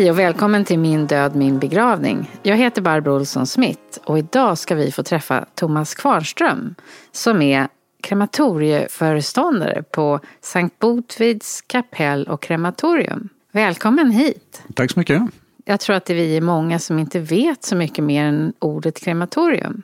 Hej 0.00 0.10
och 0.10 0.18
välkommen 0.18 0.64
till 0.64 0.78
Min 0.78 1.06
död, 1.06 1.36
min 1.36 1.58
begravning. 1.58 2.30
Jag 2.42 2.56
heter 2.56 2.82
Barbro 2.82 3.14
Olsson 3.16 3.46
Smith 3.46 3.98
och 4.04 4.18
idag 4.18 4.58
ska 4.58 4.74
vi 4.74 4.92
få 4.92 5.02
träffa 5.02 5.44
Thomas 5.54 5.94
Kvarnström 5.94 6.74
som 7.12 7.42
är 7.42 7.68
krematorieföreståndare 8.02 9.82
på 9.82 10.20
Sankt 10.40 10.78
Botvids 10.78 11.62
kapell 11.66 12.24
och 12.24 12.42
krematorium. 12.42 13.28
Välkommen 13.52 14.10
hit! 14.10 14.62
Tack 14.74 14.90
så 14.90 14.98
mycket! 14.98 15.22
Jag 15.64 15.80
tror 15.80 15.96
att 15.96 16.10
vi 16.10 16.36
är 16.36 16.40
många 16.40 16.78
som 16.78 16.98
inte 16.98 17.18
vet 17.18 17.64
så 17.64 17.76
mycket 17.76 18.04
mer 18.04 18.24
än 18.24 18.52
ordet 18.58 19.00
krematorium. 19.00 19.82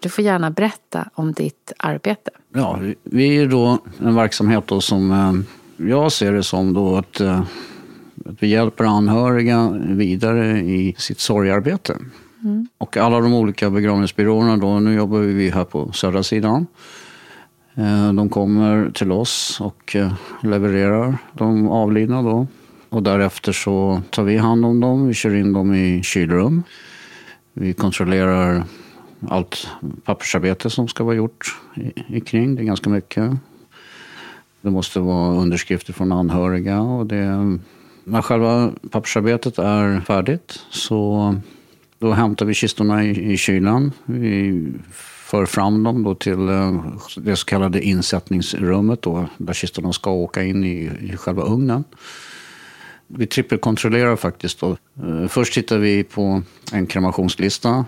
Du 0.00 0.08
får 0.08 0.24
gärna 0.24 0.50
berätta 0.50 1.08
om 1.14 1.32
ditt 1.32 1.72
arbete. 1.78 2.30
Ja, 2.54 2.80
vi 3.04 3.36
är 3.36 3.46
då 3.46 3.78
en 3.98 4.14
verksamhet 4.14 4.66
då 4.66 4.80
som 4.80 5.10
eh, 5.10 5.86
jag 5.88 6.12
ser 6.12 6.32
det 6.32 6.42
som 6.42 6.72
då 6.72 6.96
att 6.96 7.20
eh, 7.20 7.42
att 8.28 8.42
vi 8.42 8.46
hjälper 8.46 8.84
anhöriga 8.84 9.70
vidare 9.86 10.58
i 10.58 10.94
sitt 10.98 11.20
sorgarbete. 11.20 11.96
Mm. 12.44 12.68
Och 12.78 12.96
alla 12.96 13.20
de 13.20 13.34
olika 13.34 13.70
begravningsbyråerna 13.70 14.56
då, 14.56 14.80
nu 14.80 14.94
jobbar 14.94 15.18
vi 15.18 15.50
här 15.50 15.64
på 15.64 15.92
södra 15.92 16.22
sidan. 16.22 16.66
Eh, 17.74 18.12
de 18.12 18.28
kommer 18.28 18.90
till 18.90 19.12
oss 19.12 19.60
och 19.60 19.96
eh, 19.96 20.12
levererar 20.42 21.18
de 21.32 21.68
avlidna 21.68 22.22
då. 22.22 22.46
Och 22.88 23.02
därefter 23.02 23.52
så 23.52 24.02
tar 24.10 24.22
vi 24.22 24.36
hand 24.36 24.64
om 24.64 24.80
dem, 24.80 25.06
vi 25.08 25.14
kör 25.14 25.34
in 25.34 25.52
dem 25.52 25.74
i 25.74 26.02
kylrum. 26.02 26.62
Vi 27.52 27.72
kontrollerar 27.72 28.64
allt 29.28 29.68
pappersarbete 30.04 30.70
som 30.70 30.88
ska 30.88 31.04
vara 31.04 31.14
gjort 31.14 31.56
i, 31.74 32.16
i 32.16 32.20
kring. 32.20 32.54
Det 32.54 32.62
är 32.62 32.64
ganska 32.64 32.90
mycket. 32.90 33.30
Det 34.60 34.70
måste 34.70 35.00
vara 35.00 35.36
underskrifter 35.36 35.92
från 35.92 36.12
anhöriga 36.12 36.80
och 36.80 37.06
det 37.06 37.58
när 38.06 38.22
själva 38.22 38.72
pappersarbetet 38.90 39.58
är 39.58 40.00
färdigt 40.00 40.60
så 40.70 41.34
då 41.98 42.12
hämtar 42.12 42.46
vi 42.46 42.54
kistorna 42.54 43.04
i, 43.04 43.32
i 43.32 43.36
kylan. 43.36 43.92
Vi 44.04 44.62
för 45.26 45.46
fram 45.46 45.82
dem 45.82 46.02
då 46.02 46.14
till 46.14 46.48
eh, 46.48 46.84
det 47.16 47.36
så 47.36 47.46
kallade 47.46 47.80
insättningsrummet 47.82 49.02
då, 49.02 49.28
där 49.36 49.52
kistorna 49.52 49.92
ska 49.92 50.10
åka 50.10 50.42
in 50.42 50.64
i, 50.64 50.90
i 51.00 51.16
själva 51.16 51.42
ugnen. 51.42 51.84
Vi 53.06 53.26
trippelkontrollerar 53.26 54.16
faktiskt. 54.16 54.60
Då. 54.60 54.76
Eh, 55.02 55.28
först 55.28 55.54
tittar 55.54 55.78
vi 55.78 56.04
på 56.04 56.42
en 56.72 56.86
kremationslista. 56.86 57.84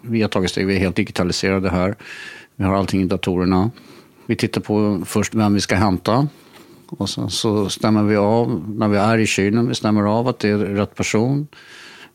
Vi 0.00 0.22
har 0.22 0.28
tagit 0.28 0.50
steg, 0.50 0.66
vi 0.66 0.74
är 0.74 0.80
helt 0.80 0.96
digitaliserade 0.96 1.70
här. 1.70 1.94
Vi 2.56 2.64
har 2.64 2.74
allting 2.74 3.02
i 3.02 3.04
datorerna. 3.04 3.70
Vi 4.26 4.36
tittar 4.36 4.60
på 4.60 5.02
först 5.06 5.34
vem 5.34 5.54
vi 5.54 5.60
ska 5.60 5.76
hämta. 5.76 6.28
Och 6.98 7.10
sen 7.10 7.30
så 7.30 7.68
stämmer 7.68 8.02
vi 8.02 8.16
av, 8.16 8.64
när 8.68 8.88
vi 8.88 8.96
är 8.96 9.18
i 9.18 9.26
kylen, 9.26 9.68
vi 9.68 9.74
stämmer 9.74 10.02
av 10.02 10.28
att 10.28 10.38
det 10.38 10.48
är 10.48 10.58
rätt 10.58 10.94
person 10.94 11.46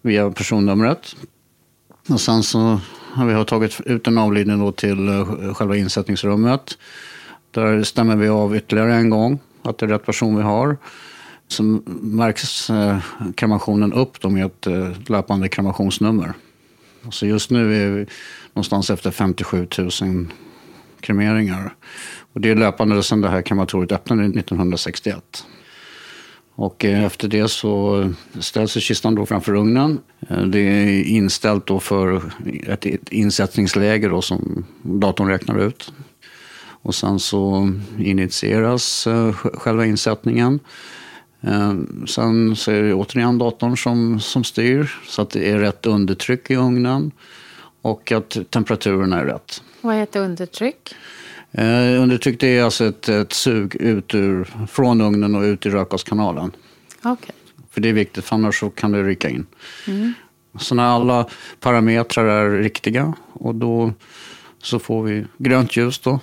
via 0.01 0.31
personnumret. 0.31 1.15
Och 2.09 2.21
sen 2.21 2.43
så 2.43 2.79
har 3.13 3.25
vi 3.25 3.45
tagit 3.45 3.81
ut 3.85 4.07
en 4.07 4.17
avlidning 4.17 4.59
då 4.59 4.71
till 4.71 5.07
eh, 5.07 5.53
själva 5.53 5.75
insättningsrummet. 5.75 6.77
Där 7.51 7.83
stämmer 7.83 8.15
vi 8.15 8.29
av 8.29 8.55
ytterligare 8.55 8.95
en 8.95 9.09
gång 9.09 9.39
att 9.61 9.77
det 9.77 9.85
är 9.85 9.89
rätt 9.89 10.05
person 10.05 10.35
vi 10.35 10.43
har. 10.43 10.77
Så 11.47 11.63
märks 12.01 12.69
eh, 12.69 12.97
kremationen 13.35 13.93
upp 13.93 14.21
då 14.21 14.29
med 14.29 14.45
ett 14.45 14.67
eh, 14.67 14.89
löpande 15.07 15.49
kremationsnummer. 15.49 16.33
Så 17.09 17.25
just 17.25 17.51
nu 17.51 17.83
är 17.83 17.89
vi 17.89 18.05
någonstans 18.53 18.89
efter 18.89 19.11
57 19.11 19.67
000 19.77 20.27
kremeringar. 21.01 21.75
Och 22.33 22.41
det 22.41 22.49
är 22.49 22.55
löpande 22.55 23.03
sedan 23.03 23.21
det 23.21 23.29
här 23.29 23.41
krematoriet 23.41 23.91
öppnade 23.91 24.23
1961. 24.23 25.45
Och 26.59 26.85
eh, 26.85 27.03
efter 27.03 27.27
det 27.27 27.47
så 27.47 28.05
ställs 28.39 28.73
kistan 28.73 29.15
då 29.15 29.25
framför 29.25 29.55
ugnen. 29.55 29.99
Eh, 30.29 30.41
det 30.41 30.59
är 30.59 31.03
inställt 31.03 31.65
då 31.65 31.79
för 31.79 32.21
ett 32.67 32.85
insättningsläge 33.09 34.07
då 34.07 34.21
som 34.21 34.65
datorn 34.81 35.27
räknar 35.27 35.59
ut. 35.59 35.93
Och 36.81 36.95
sen 36.95 37.19
så 37.19 37.71
initieras 37.97 39.07
eh, 39.07 39.33
själva 39.33 39.85
insättningen. 39.85 40.59
Sen 42.07 42.55
så 42.55 42.71
är 42.71 42.83
det 42.83 42.93
återigen 42.93 43.37
datorn 43.37 43.77
som, 43.77 44.19
som 44.19 44.43
styr 44.43 44.91
så 45.07 45.21
att 45.21 45.29
det 45.29 45.49
är 45.49 45.59
rätt 45.59 45.85
undertryck 45.85 46.51
i 46.51 46.55
ugnen 46.55 47.11
och 47.81 48.11
att 48.11 48.37
temperaturen 48.49 49.13
är 49.13 49.25
rätt. 49.25 49.61
Vad 49.81 49.95
heter 49.95 50.19
undertryck? 50.19 50.95
Eh, 51.51 52.01
undertryck 52.01 52.39
det 52.39 52.57
är 52.57 52.63
alltså 52.63 52.85
ett, 52.85 53.09
ett 53.09 53.33
sug 53.33 53.75
ut 53.75 54.15
ur, 54.15 54.67
från 54.67 55.01
ugnen 55.01 55.35
och 55.35 55.41
ut 55.41 55.65
i 55.65 55.69
rökgaskanalen. 55.69 56.51
Okay. 57.03 57.35
För 57.69 57.81
det 57.81 57.89
är 57.89 57.93
viktigt, 57.93 58.25
för 58.25 58.35
annars 58.35 58.59
så 58.59 58.69
kan 58.69 58.91
det 58.91 59.03
rycka 59.03 59.29
in. 59.29 59.45
Mm. 59.87 60.13
Så 60.59 60.75
när 60.75 60.83
alla 60.83 61.25
parametrar 61.59 62.25
är 62.25 62.49
riktiga 62.49 63.13
och 63.33 63.55
då 63.55 63.93
så 64.61 64.79
får 64.79 65.03
vi 65.03 65.25
grönt 65.37 65.77
ljus 65.77 65.99
då. 65.99 66.19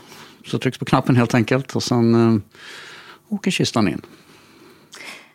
Så 0.46 0.58
trycks 0.58 0.78
på 0.78 0.84
knappen 0.84 1.16
helt 1.16 1.34
enkelt 1.34 1.76
och 1.76 1.82
sen 1.82 2.14
eh, 2.14 2.40
åker 3.28 3.50
kistan 3.50 3.88
in. 3.88 4.02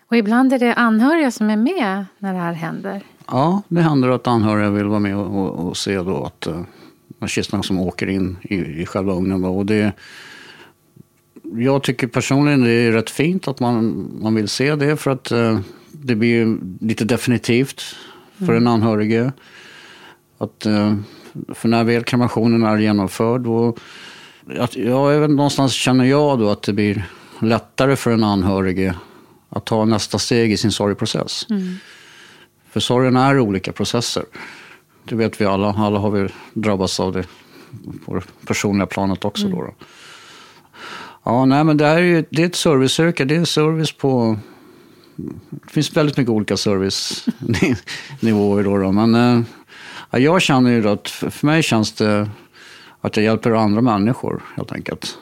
Och 0.07 0.17
ibland 0.17 0.53
är 0.53 0.59
det 0.59 0.73
anhöriga 0.73 1.31
som 1.31 1.49
är 1.49 1.57
med 1.57 2.05
när 2.17 2.33
det 2.33 2.39
här 2.39 2.53
händer? 2.53 3.01
Ja, 3.27 3.61
det 3.67 3.81
händer 3.81 4.09
att 4.09 4.27
anhöriga 4.27 4.69
vill 4.69 4.85
vara 4.85 4.99
med 4.99 5.15
och, 5.15 5.37
och, 5.37 5.67
och 5.67 5.77
se 5.77 5.95
då 5.95 6.23
att 6.23 6.47
eh, 6.47 6.61
kistorna 7.27 7.63
som 7.63 7.79
åker 7.79 8.07
in 8.07 8.37
i, 8.41 8.55
i 8.55 8.85
själva 8.85 9.13
ugnen. 9.13 9.41
Då. 9.41 9.57
Och 9.57 9.65
det, 9.65 9.93
jag 11.55 11.83
tycker 11.83 12.07
personligen 12.07 12.63
det 12.63 12.71
är 12.71 12.91
rätt 12.91 13.09
fint 13.09 13.47
att 13.47 13.59
man, 13.59 14.07
man 14.21 14.35
vill 14.35 14.47
se 14.47 14.75
det 14.75 14.97
för 14.97 15.11
att 15.11 15.31
eh, 15.31 15.59
det 15.91 16.15
blir 16.15 16.57
lite 16.79 17.05
definitivt 17.05 17.81
för 18.37 18.43
mm. 18.43 18.57
en 18.57 18.67
anhörige. 18.67 19.31
Att, 20.37 20.65
eh, 20.65 20.95
för 21.53 21.67
när 21.67 21.83
väl 21.83 22.03
kremationen 22.03 22.63
är 22.63 22.77
genomförd 22.77 23.41
då, 23.41 23.75
att, 24.59 24.75
ja, 24.75 25.11
även 25.11 25.35
någonstans 25.35 25.73
känner 25.73 26.05
jag 26.05 26.39
då 26.39 26.49
att 26.49 26.63
det 26.63 26.73
blir 26.73 27.03
lättare 27.39 27.95
för 27.95 28.11
en 28.11 28.23
anhörige 28.23 28.95
att 29.49 29.65
ta 29.65 29.85
nästa 29.85 30.19
steg 30.19 30.51
i 30.51 30.57
sin 30.57 30.71
sorgprocess. 30.71 31.47
Mm. 31.49 31.75
För 32.69 32.79
sorgen 32.79 33.17
är 33.17 33.39
olika 33.39 33.71
processer. 33.71 34.23
Det 35.03 35.15
vet 35.15 35.41
vi 35.41 35.45
alla. 35.45 35.75
Alla 35.77 35.99
har 35.99 36.11
vi 36.11 36.29
drabbats 36.53 36.99
av 36.99 37.13
det 37.13 37.25
på 38.05 38.15
det 38.15 38.21
personliga 38.47 38.87
planet 38.87 39.25
också. 39.25 39.45
Mm. 39.45 39.57
Då, 39.57 39.65
då. 39.65 39.73
Ja, 41.23 41.45
nej, 41.45 41.63
men 41.63 41.77
det, 41.77 41.85
är 41.85 41.99
ju, 41.99 42.25
det 42.29 42.41
är 42.41 42.45
ett 42.45 42.55
serviceyrke. 42.55 43.25
Det 43.25 43.35
är 43.35 43.45
service 43.45 43.91
på... 43.91 44.37
Det 45.49 45.71
finns 45.71 45.97
väldigt 45.97 46.17
mycket 46.17 46.31
olika 46.31 46.57
servicenivåer. 46.57 48.63
Då, 48.63 48.77
då. 48.77 48.91
Men 48.91 49.45
äh, 50.11 50.21
jag 50.21 50.41
känner 50.41 50.71
ju 50.71 50.89
att 50.89 51.09
för 51.09 51.45
mig 51.45 51.63
känns 51.63 51.91
det 51.91 52.29
att 53.01 53.17
jag 53.17 53.23
hjälper 53.23 53.51
andra 53.51 53.81
människor 53.81 54.43
helt 54.55 54.71
enkelt. 54.71 55.17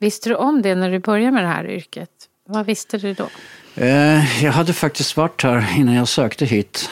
Visste 0.00 0.28
du 0.28 0.34
om 0.34 0.62
det 0.62 0.74
när 0.74 0.90
du 0.90 0.98
började 0.98 1.32
med 1.32 1.44
det 1.44 1.48
här 1.48 1.70
yrket? 1.70 2.10
Vad 2.48 2.66
visste 2.66 2.98
du 2.98 3.14
då? 3.14 3.28
Eh, 3.74 4.44
jag 4.44 4.52
hade 4.52 4.72
faktiskt 4.72 5.16
varit 5.16 5.42
här 5.42 5.76
innan 5.76 5.94
jag 5.94 6.08
sökte 6.08 6.44
hit 6.44 6.90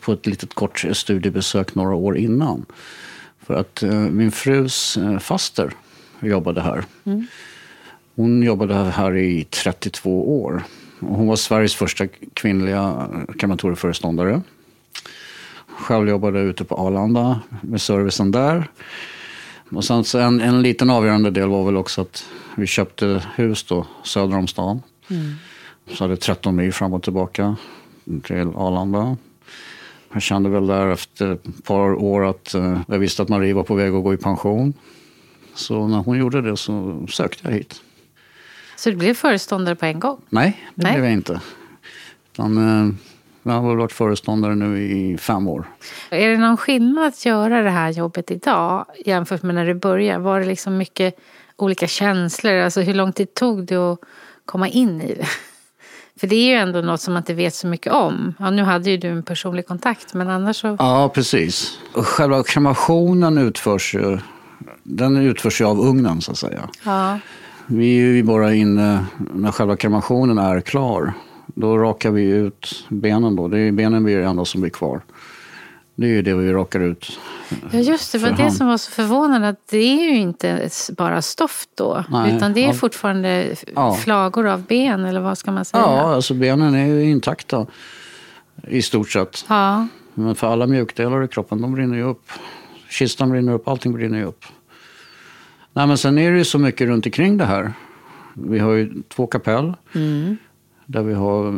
på 0.00 0.12
ett 0.12 0.26
litet 0.26 0.54
kort 0.54 0.84
studiebesök 0.92 1.74
några 1.74 1.94
år 1.94 2.18
innan. 2.18 2.66
För 3.46 3.54
att 3.54 3.82
eh, 3.82 3.92
min 3.92 4.32
frus 4.32 4.96
eh, 4.96 5.18
faster 5.18 5.74
jobbade 6.20 6.60
här. 6.60 6.84
Mm. 7.04 7.26
Hon 8.14 8.42
jobbade 8.42 8.74
här 8.74 9.16
i 9.16 9.44
32 9.44 10.42
år. 10.42 10.62
Hon 11.00 11.26
var 11.26 11.36
Sveriges 11.36 11.74
första 11.74 12.06
kvinnliga 12.34 13.08
krematorieföreståndare. 13.38 14.42
Själv 15.66 16.08
jobbade 16.08 16.38
jag 16.38 16.48
ute 16.48 16.64
på 16.64 16.74
Arlanda 16.74 17.40
med 17.60 17.80
servicen 17.80 18.30
där. 18.30 18.70
Och 19.70 19.84
sen 19.84 20.04
så 20.04 20.18
en, 20.18 20.40
en 20.40 20.62
liten 20.62 20.90
avgörande 20.90 21.30
del 21.30 21.48
var 21.48 21.64
väl 21.64 21.76
också 21.76 22.00
att 22.00 22.24
vi 22.56 22.66
köpte 22.66 23.22
hus 23.34 23.64
då 23.64 23.86
söder 24.04 24.36
om 24.36 24.46
stan. 24.46 24.82
Mm. 25.10 25.34
Så 25.88 26.04
hade 26.04 26.16
13 26.16 26.56
mil 26.56 26.72
fram 26.72 26.92
och 26.92 27.02
tillbaka 27.02 27.56
till 28.22 28.48
Arlanda. 28.54 29.16
Jag 30.12 30.22
kände 30.22 30.48
väl 30.50 30.66
där 30.66 30.86
efter 30.86 31.32
ett 31.32 31.64
par 31.64 31.94
år 31.94 32.26
att 32.26 32.54
uh, 32.54 32.80
jag 32.88 32.98
visste 32.98 33.22
att 33.22 33.28
Marie 33.28 33.54
var 33.54 33.62
på 33.62 33.74
väg 33.74 33.94
att 33.94 34.02
gå 34.02 34.14
i 34.14 34.16
pension. 34.16 34.74
Så 35.54 35.86
när 35.86 35.98
hon 35.98 36.18
gjorde 36.18 36.42
det 36.42 36.56
så 36.56 37.06
sökte 37.10 37.48
jag 37.48 37.52
hit. 37.52 37.80
Så 38.76 38.90
du 38.90 38.96
blev 38.96 39.14
föreståndare 39.14 39.76
på 39.76 39.86
en 39.86 40.00
gång? 40.00 40.20
Nej, 40.28 40.66
det 40.74 40.82
Nej. 40.82 40.92
blev 40.92 41.04
jag 41.04 41.12
inte. 41.12 41.40
Utan, 42.32 42.58
uh, 42.58 42.94
jag 43.42 43.52
har 43.52 43.76
varit 43.76 43.92
föreståndare 43.92 44.54
nu 44.54 44.82
i 44.82 45.18
fem 45.18 45.48
år. 45.48 45.64
Är 46.10 46.28
det 46.28 46.36
någon 46.36 46.56
skillnad 46.56 47.06
att 47.06 47.24
göra 47.24 47.62
det 47.62 47.70
här 47.70 47.90
jobbet 47.90 48.30
idag 48.30 48.86
jämfört 49.04 49.42
med 49.42 49.54
när 49.54 49.66
du 49.66 49.74
började? 49.74 50.18
Var 50.18 50.40
det 50.40 50.46
liksom 50.46 50.76
mycket 50.76 51.18
olika 51.56 51.86
känslor? 51.86 52.54
Alltså 52.54 52.80
hur 52.80 52.94
lång 52.94 53.12
tid 53.12 53.34
tog 53.34 53.66
det 53.66 53.76
att 53.76 53.98
komma 54.46 54.68
in 54.68 55.00
i 55.00 55.14
det? 55.14 55.26
För 56.20 56.26
det 56.26 56.36
är 56.36 56.46
ju 56.46 56.54
ändå 56.54 56.80
något 56.80 57.00
som 57.00 57.14
man 57.14 57.20
inte 57.20 57.34
vet 57.34 57.54
så 57.54 57.66
mycket 57.66 57.92
om. 57.92 58.34
Ja, 58.38 58.50
nu 58.50 58.62
hade 58.62 58.90
ju 58.90 58.96
du 58.96 59.08
en 59.08 59.22
personlig 59.22 59.66
kontakt, 59.66 60.14
men 60.14 60.30
annars 60.30 60.56
så... 60.60 60.76
Ja, 60.78 61.10
precis. 61.14 61.78
Och 61.94 62.06
själva 62.06 62.42
kremationen 62.42 63.38
utförs 63.38 63.94
ju, 63.94 64.18
den 64.82 65.16
utförs 65.16 65.60
ju 65.60 65.64
av 65.64 65.80
ugnen, 65.80 66.20
så 66.20 66.30
att 66.30 66.38
säga. 66.38 66.68
Ja. 66.84 67.18
Vi 67.66 68.00
är 68.00 68.06
ju 68.06 68.22
bara 68.22 68.54
inne 68.54 69.04
när 69.34 69.52
själva 69.52 69.76
kremationen 69.76 70.38
är 70.38 70.60
klar. 70.60 71.12
Då 71.46 71.78
rakar 71.78 72.10
vi 72.10 72.22
ut 72.22 72.86
benen 72.88 73.36
då. 73.36 73.48
Det 73.48 73.58
är 73.58 73.72
benen 73.72 74.04
blir 74.04 74.18
det 74.18 74.24
enda 74.24 74.44
som 74.44 74.60
blir 74.60 74.70
kvar. 74.70 75.00
Det 75.94 76.06
är 76.06 76.10
ju 76.10 76.22
det 76.22 76.34
vi 76.34 76.52
rakar 76.52 76.80
ut. 76.80 77.18
Ja 77.72 77.78
just 77.78 78.12
det, 78.12 78.18
var 78.18 78.30
det 78.30 78.50
som 78.50 78.66
var 78.66 78.76
så 78.76 78.90
förvånande. 78.90 79.48
Att 79.48 79.68
det 79.70 79.76
är 79.76 80.12
ju 80.12 80.16
inte 80.16 80.68
bara 80.98 81.22
stoft 81.22 81.68
då. 81.74 82.04
Nej, 82.10 82.36
utan 82.36 82.52
det 82.52 82.64
är 82.64 82.66
ja. 82.66 82.72
fortfarande 82.72 83.56
ja. 83.74 83.94
flagor 83.94 84.46
av 84.46 84.62
ben 84.62 85.04
eller 85.04 85.20
vad 85.20 85.38
ska 85.38 85.50
man 85.50 85.64
säga? 85.64 85.82
Ja, 85.82 86.14
alltså 86.14 86.34
benen 86.34 86.74
är 86.74 86.86
ju 86.86 87.10
intakta. 87.10 87.66
I 88.68 88.82
stort 88.82 89.10
sett. 89.10 89.44
Ja. 89.48 89.86
Men 90.14 90.34
för 90.34 90.46
alla 90.46 90.66
mjukdelar 90.66 91.24
i 91.24 91.28
kroppen, 91.28 91.62
de 91.62 91.74
brinner 91.74 91.96
ju 91.96 92.02
upp. 92.02 92.30
Kistan 92.88 93.30
brinner 93.30 93.52
upp, 93.52 93.68
allting 93.68 93.92
brinner 93.92 94.18
ju 94.18 94.24
upp. 94.24 94.44
Nej 95.72 95.86
men 95.86 95.98
sen 95.98 96.18
är 96.18 96.32
det 96.32 96.38
ju 96.38 96.44
så 96.44 96.58
mycket 96.58 96.86
runt 96.86 97.06
omkring 97.06 97.36
det 97.36 97.44
här. 97.44 97.72
Vi 98.34 98.58
har 98.58 98.72
ju 98.72 99.02
två 99.08 99.26
kapell. 99.26 99.74
Mm. 99.94 100.36
Där 100.86 101.02
vi 101.02 101.14
har 101.14 101.52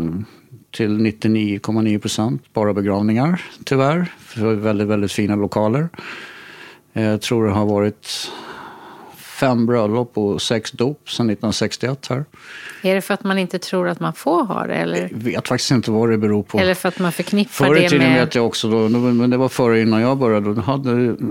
till 0.74 0.98
99,9 0.98 1.98
procent 1.98 2.42
bara 2.52 2.74
begravningar, 2.74 3.42
tyvärr. 3.64 4.12
För 4.18 4.54
väldigt, 4.54 4.88
väldigt 4.88 5.12
fina 5.12 5.36
lokaler. 5.36 5.88
Jag 6.92 7.20
tror 7.20 7.46
det 7.46 7.52
har 7.52 7.66
varit 7.66 8.30
fem 9.16 9.66
bröllop 9.66 10.18
och 10.18 10.42
sex 10.42 10.70
dop 10.70 11.10
sedan 11.10 11.30
1961 11.30 12.06
här. 12.10 12.24
Är 12.82 12.94
det 12.94 13.00
för 13.00 13.14
att 13.14 13.24
man 13.24 13.38
inte 13.38 13.58
tror 13.58 13.88
att 13.88 14.00
man 14.00 14.12
får 14.12 14.44
ha 14.44 14.66
det? 14.66 14.74
Eller? 14.74 15.08
Jag 15.12 15.18
vet 15.18 15.48
faktiskt 15.48 15.70
inte 15.70 15.90
vad 15.90 16.10
det 16.10 16.18
beror 16.18 16.42
på. 16.42 16.58
Eller 16.58 16.74
för 16.74 16.88
att 16.88 16.98
man 16.98 17.12
förknippar 17.12 17.50
Förr 17.50 17.76
i 17.76 17.88
tiden 17.88 18.10
med... 18.10 18.20
vet 18.20 18.34
jag 18.34 18.46
också, 18.46 18.70
då, 18.70 18.88
men 18.88 19.30
det 19.30 19.36
var 19.36 19.48
före 19.48 19.80
innan 19.80 20.00
jag 20.00 20.18
började, 20.18 20.54
då 20.54 20.60
hade 20.60 20.90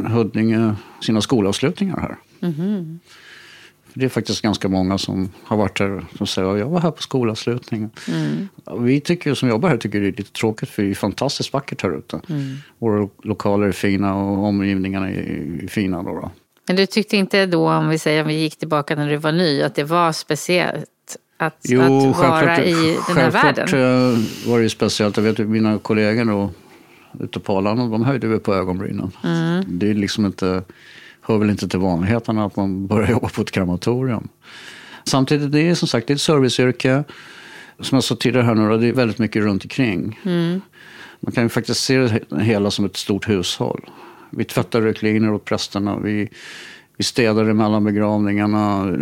Huddinge 0.09 0.75
sina 1.01 1.21
skolavslutningar 1.21 1.99
här. 1.99 2.17
Mm. 2.49 2.99
Det 3.93 4.05
är 4.05 4.09
faktiskt 4.09 4.41
ganska 4.41 4.69
många 4.69 4.97
som 4.97 5.29
har 5.43 5.57
varit 5.57 5.79
här 5.79 6.05
och 6.19 6.29
säger 6.29 6.53
att 6.53 6.59
jag 6.59 6.69
var 6.69 6.79
här 6.79 6.91
på 6.91 7.01
skolavslutningen. 7.01 7.89
Mm. 8.07 8.47
Vi 8.85 8.99
tycker, 9.01 9.33
som 9.33 9.49
jobbar 9.49 9.69
här 9.69 9.77
tycker 9.77 9.99
det 9.99 10.07
är 10.07 10.11
lite 10.11 10.31
tråkigt 10.31 10.69
för 10.69 10.83
det 10.83 10.89
är 10.89 10.95
fantastiskt 10.95 11.53
vackert 11.53 11.83
här 11.83 11.97
ute. 11.97 12.21
Mm. 12.29 12.55
Våra 12.79 13.09
lokaler 13.23 13.67
är 13.67 13.71
fina 13.71 14.15
och 14.15 14.45
omgivningarna 14.45 15.09
är 15.09 15.67
fina. 15.67 16.03
Då, 16.03 16.15
då. 16.15 16.31
Men 16.67 16.75
du 16.75 16.85
tyckte 16.85 17.17
inte 17.17 17.45
då, 17.45 17.69
om 17.69 17.89
vi 17.89 17.97
säger 17.97 18.21
om 18.21 18.27
vi 18.27 18.33
gick 18.33 18.55
tillbaka 18.55 18.95
när 18.95 19.09
du 19.09 19.17
var 19.17 19.31
ny, 19.31 19.61
att 19.61 19.75
det 19.75 19.83
var 19.83 20.11
speciellt 20.11 21.17
att, 21.37 21.59
jo, 21.63 21.81
att 21.81 22.17
vara 22.17 22.63
i 22.63 22.97
den 23.07 23.17
här 23.17 23.31
världen? 23.31 23.67
Jo, 23.71 24.51
var 24.51 24.57
det 24.57 24.63
ju 24.63 24.69
speciellt. 24.69 25.17
Jag 25.17 25.23
vet 25.23 25.39
att 25.39 25.47
mina 25.47 25.77
kollegor 25.77 26.25
då, 26.25 26.51
ute 27.19 27.39
på 27.39 27.57
Arlanda, 27.57 27.87
de 27.87 28.03
höjde 28.03 28.27
väl 28.27 28.39
på 28.39 28.53
ögonbrynen. 28.53 29.11
Mm. 29.23 29.65
Det 29.67 29.89
är 29.89 29.93
liksom 29.93 30.25
inte 30.25 30.63
hör 31.23 31.37
väl 31.37 31.49
inte 31.49 31.67
till 31.67 31.79
vanligheterna 31.79 32.45
att 32.45 32.55
man 32.55 32.87
börjar 32.87 33.09
jobba 33.09 33.29
på 33.29 33.41
ett 33.41 33.51
krematorium. 33.51 34.27
Samtidigt, 35.05 35.51
det 35.51 35.69
är 35.69 35.75
som 35.75 35.87
sagt 35.87 36.07
det 36.07 36.13
är 36.13 36.15
ett 36.15 36.21
serviceyrke. 36.21 37.03
Som 37.79 37.95
jag 37.95 38.03
sa 38.03 38.15
tidigare 38.15 38.45
här 38.45 38.55
nu, 38.55 38.77
det 38.77 38.87
är 38.87 38.93
väldigt 38.93 39.19
mycket 39.19 39.43
runt 39.43 39.63
omkring. 39.63 40.19
Mm. 40.23 40.61
Man 41.19 41.31
kan 41.31 41.43
ju 41.43 41.49
faktiskt 41.49 41.83
se 41.83 41.97
det 41.97 42.43
hela 42.43 42.71
som 42.71 42.85
ett 42.85 42.97
stort 42.97 43.29
hushåll. 43.29 43.89
Vi 44.29 44.43
tvättar 44.43 44.81
rökliner 44.81 45.33
åt 45.33 45.45
prästerna, 45.45 45.99
vi, 45.99 46.29
vi 46.97 47.03
städar 47.03 47.45
emellan 47.45 47.83
begravningarna. 47.83 48.95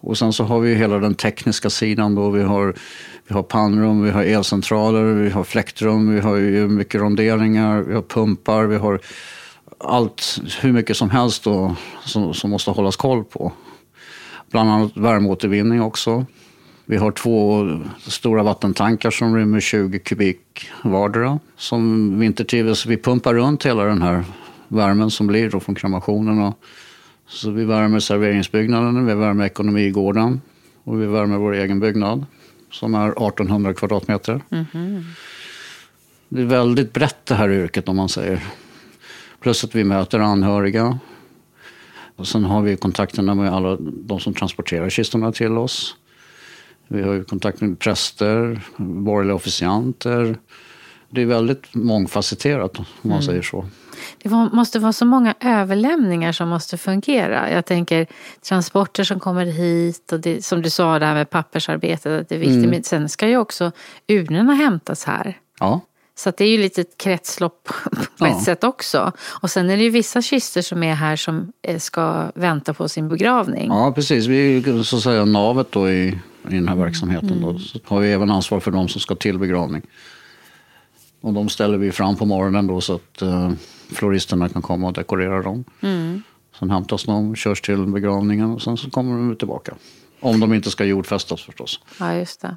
Och 0.00 0.18
sen 0.18 0.32
så 0.32 0.44
har 0.44 0.60
vi 0.60 0.74
hela 0.74 0.98
den 0.98 1.14
tekniska 1.14 1.70
sidan 1.70 2.14
då. 2.14 2.30
Vi 2.30 2.42
har, 2.42 2.74
vi 3.26 3.34
har 3.34 3.42
pannrum, 3.42 4.02
vi 4.02 4.10
har 4.10 4.22
elcentraler, 4.22 5.02
vi 5.02 5.30
har 5.30 5.44
fläktrum, 5.44 6.14
vi 6.14 6.20
har 6.20 6.36
ju 6.36 6.68
mycket 6.68 7.00
ronderingar, 7.00 7.80
vi 7.80 7.94
har 7.94 8.02
pumpar, 8.02 8.64
vi 8.64 8.76
har 8.76 9.00
allt, 9.80 10.40
hur 10.60 10.72
mycket 10.72 10.96
som 10.96 11.10
helst 11.10 11.44
då, 11.44 11.76
som, 12.04 12.34
som 12.34 12.50
måste 12.50 12.70
hållas 12.70 12.96
koll 12.96 13.24
på. 13.24 13.52
Bland 14.50 14.70
annat 14.70 14.96
värmeåtervinning 14.96 15.82
också. 15.82 16.26
Vi 16.84 16.96
har 16.96 17.10
två 17.10 17.68
stora 17.98 18.42
vattentankar 18.42 19.10
som 19.10 19.36
rymmer 19.36 19.60
20 19.60 19.98
kubik 19.98 20.70
vardera. 20.82 21.38
Som 21.56 22.18
vintertid, 22.18 22.76
så 22.76 22.88
vi 22.88 22.96
pumpar 22.96 23.34
runt 23.34 23.66
hela 23.66 23.84
den 23.84 24.02
här 24.02 24.24
värmen 24.68 25.10
som 25.10 25.26
blir 25.26 25.50
då 25.50 25.60
från 25.60 25.74
kremationerna. 25.74 26.54
Så 27.28 27.50
vi 27.50 27.64
värmer 27.64 28.00
serveringsbyggnaden, 28.00 29.06
vi 29.06 29.14
värmer 29.14 29.46
ekonomigården 29.46 30.40
och 30.84 31.02
vi 31.02 31.06
värmer 31.06 31.36
vår 31.36 31.54
egen 31.54 31.80
byggnad 31.80 32.26
som 32.70 32.94
är 32.94 33.08
1800 33.08 33.74
kvadratmeter. 33.74 34.40
Mm 34.50 34.64
-hmm. 34.72 35.04
Det 36.28 36.40
är 36.40 36.46
väldigt 36.46 36.92
brett 36.92 37.26
det 37.26 37.34
här 37.34 37.50
yrket 37.50 37.88
om 37.88 37.96
man 37.96 38.08
säger. 38.08 38.42
Plus 39.40 39.64
att 39.64 39.74
vi 39.74 39.84
möter 39.84 40.18
anhöriga. 40.18 40.98
Och 42.16 42.28
sen 42.28 42.44
har 42.44 42.62
vi 42.62 42.76
kontakterna 42.76 43.34
med 43.34 43.52
alla 43.52 43.76
de 43.80 44.20
som 44.20 44.34
transporterar 44.34 44.90
kistorna 44.90 45.32
till 45.32 45.58
oss. 45.58 45.96
Vi 46.88 47.02
har 47.02 47.12
ju 47.12 47.24
kontakt 47.24 47.60
med 47.60 47.78
präster, 47.78 48.60
borgerliga 48.76 49.34
officianter. 49.34 50.38
Det 51.10 51.22
är 51.22 51.26
väldigt 51.26 51.74
mångfacetterat 51.74 52.78
om 52.78 52.84
man 53.02 53.12
mm. 53.12 53.22
säger 53.22 53.42
så. 53.42 53.66
Det 54.22 54.28
måste 54.28 54.78
vara 54.78 54.92
så 54.92 55.04
många 55.04 55.34
överlämningar 55.40 56.32
som 56.32 56.48
måste 56.48 56.78
fungera. 56.78 57.50
Jag 57.50 57.66
tänker 57.66 58.06
transporter 58.48 59.04
som 59.04 59.20
kommer 59.20 59.44
hit 59.44 60.12
och 60.12 60.20
det, 60.20 60.44
som 60.44 60.62
du 60.62 60.70
sa 60.70 60.98
det 60.98 61.06
här 61.06 61.14
med 61.14 61.30
pappersarbetet. 61.30 62.20
Att 62.20 62.28
det 62.28 62.34
är 62.34 62.38
viktigt. 62.38 62.56
Mm. 62.56 62.70
Men 62.70 62.82
sen 62.82 63.08
ska 63.08 63.28
ju 63.28 63.36
också 63.36 63.72
urnorna 64.08 64.54
hämtas 64.54 65.04
här. 65.04 65.38
Ja. 65.60 65.80
Så 66.14 66.32
det 66.36 66.44
är 66.44 66.48
ju 66.48 66.58
lite 66.58 66.80
ett 66.80 66.96
kretslopp 66.96 67.68
på 68.18 68.26
ett 68.26 68.42
sätt 68.42 68.64
också. 68.64 69.12
Och 69.20 69.50
sen 69.50 69.70
är 69.70 69.76
det 69.76 69.82
ju 69.82 69.90
vissa 69.90 70.22
kister 70.22 70.62
som 70.62 70.82
är 70.82 70.94
här 70.94 71.16
som 71.16 71.52
eh, 71.62 71.78
ska 71.78 72.30
vänta 72.34 72.74
på 72.74 72.88
sin 72.88 73.08
begravning. 73.08 73.68
Ja, 73.68 73.92
precis. 73.92 74.26
Vi 74.26 74.56
är 74.56 74.82
så 74.82 74.96
att 74.96 75.02
säga 75.02 75.24
navet 75.24 75.72
då 75.72 75.90
i, 75.90 76.08
i 76.48 76.54
den 76.54 76.68
här 76.68 76.76
verksamheten. 76.76 77.32
Mm. 77.32 77.42
Då. 77.42 77.58
Så 77.58 77.78
har 77.84 78.00
vi 78.00 78.12
även 78.12 78.30
ansvar 78.30 78.60
för 78.60 78.70
de 78.70 78.88
som 78.88 79.00
ska 79.00 79.14
till 79.14 79.38
begravning. 79.38 79.82
Och 81.20 81.32
de 81.32 81.48
ställer 81.48 81.78
vi 81.78 81.92
fram 81.92 82.16
på 82.16 82.24
morgonen 82.24 82.66
då 82.66 82.80
så 82.80 82.94
att 82.94 83.22
uh, 83.22 83.52
floristerna 83.92 84.48
kan 84.48 84.62
komma 84.62 84.86
och 84.86 84.92
dekorera 84.92 85.42
dem. 85.42 85.64
Mm. 85.80 86.22
Sen 86.58 86.70
hämtas 86.70 87.04
de, 87.04 87.36
körs 87.36 87.60
till 87.60 87.86
begravningen 87.86 88.50
och 88.50 88.62
sen 88.62 88.76
så 88.76 88.90
kommer 88.90 89.16
de 89.16 89.36
tillbaka. 89.36 89.74
Om 90.20 90.40
de 90.40 90.54
inte 90.54 90.70
ska 90.70 90.84
jordfästas 90.84 91.42
förstås. 91.42 91.80
Ja, 91.98 92.14
just 92.14 92.40
det. 92.40 92.56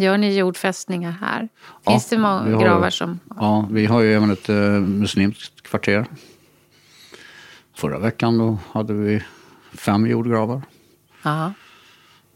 Gör 0.00 0.18
ni 0.18 0.38
jordfästningar 0.38 1.10
här? 1.10 1.48
Finns 1.86 2.12
ja, 2.12 2.16
det 2.16 2.22
många 2.22 2.56
har, 2.56 2.62
gravar 2.62 2.90
som... 2.90 3.20
Ja, 3.36 3.68
vi 3.70 3.86
har 3.86 4.00
ju 4.00 4.14
även 4.14 4.30
ett 4.30 4.48
uh, 4.50 4.80
muslimskt 4.80 5.62
kvarter. 5.62 6.06
Förra 7.76 7.98
veckan 7.98 8.38
då 8.38 8.58
hade 8.72 8.92
vi 8.92 9.22
fem 9.72 10.06
jordgravar. 10.06 10.62
Aha. 11.22 11.52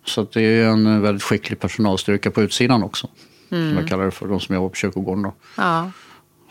Så 0.05 0.27
det 0.33 0.43
är 0.43 0.69
en 0.69 1.03
väldigt 1.03 1.23
skicklig 1.23 1.61
personalstyrka 1.61 2.31
på 2.31 2.43
utsidan 2.43 2.83
också. 2.83 3.09
Mm. 3.51 3.69
Som 3.69 3.79
jag 3.79 3.89
kallar 3.89 4.05
det 4.05 4.11
för, 4.11 4.29
de 4.29 4.41
som 4.41 4.55
jobbar 4.55 4.69
på 4.69 4.75
kyrkogården. 4.75 5.23
Då. 5.23 5.35
Ja. 5.57 5.91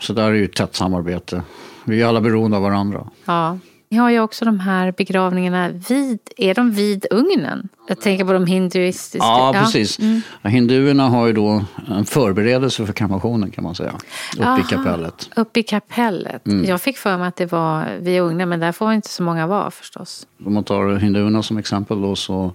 Så 0.00 0.12
där 0.12 0.24
är 0.24 0.34
ju 0.34 0.44
ett 0.44 0.54
tätt 0.54 0.74
samarbete. 0.74 1.42
Vi 1.84 2.02
är 2.02 2.06
alla 2.06 2.20
beroende 2.20 2.56
av 2.56 2.62
varandra. 2.62 3.08
Ja. 3.24 3.58
Ni 3.94 3.98
har 3.98 4.10
ju 4.10 4.20
också 4.20 4.44
de 4.44 4.60
här 4.60 4.92
begravningarna 4.96 5.68
vid, 5.68 6.18
är 6.36 6.54
de 6.54 6.70
vid 6.70 7.06
ugnen? 7.10 7.68
Jag 7.88 8.00
tänker 8.00 8.24
på 8.24 8.32
de 8.32 8.46
hinduistiska. 8.46 9.26
Ja, 9.26 9.54
precis. 9.58 9.98
Mm. 9.98 10.22
Hinduerna 10.42 11.08
har 11.08 11.26
ju 11.26 11.32
då 11.32 11.64
en 11.88 12.04
förberedelse 12.04 12.86
för 12.86 12.92
kremationen 12.92 13.50
kan 13.50 13.64
man 13.64 13.74
säga. 13.74 13.92
Uppe 14.36 14.46
Aha, 14.46 14.60
i 14.60 14.62
kapellet. 14.62 15.30
Uppe 15.36 15.60
i 15.60 15.62
kapellet. 15.62 16.46
Mm. 16.46 16.64
Jag 16.64 16.82
fick 16.82 16.98
för 16.98 17.18
mig 17.18 17.28
att 17.28 17.36
det 17.36 17.52
var 17.52 17.98
vid 18.00 18.20
ugnen, 18.20 18.48
men 18.48 18.60
där 18.60 18.72
får 18.72 18.92
inte 18.92 19.08
så 19.08 19.22
många 19.22 19.46
vara 19.46 19.70
förstås. 19.70 20.26
Om 20.44 20.54
man 20.54 20.64
tar 20.64 20.96
hinduerna 20.96 21.42
som 21.42 21.58
exempel 21.58 22.02
då 22.02 22.16
så 22.16 22.52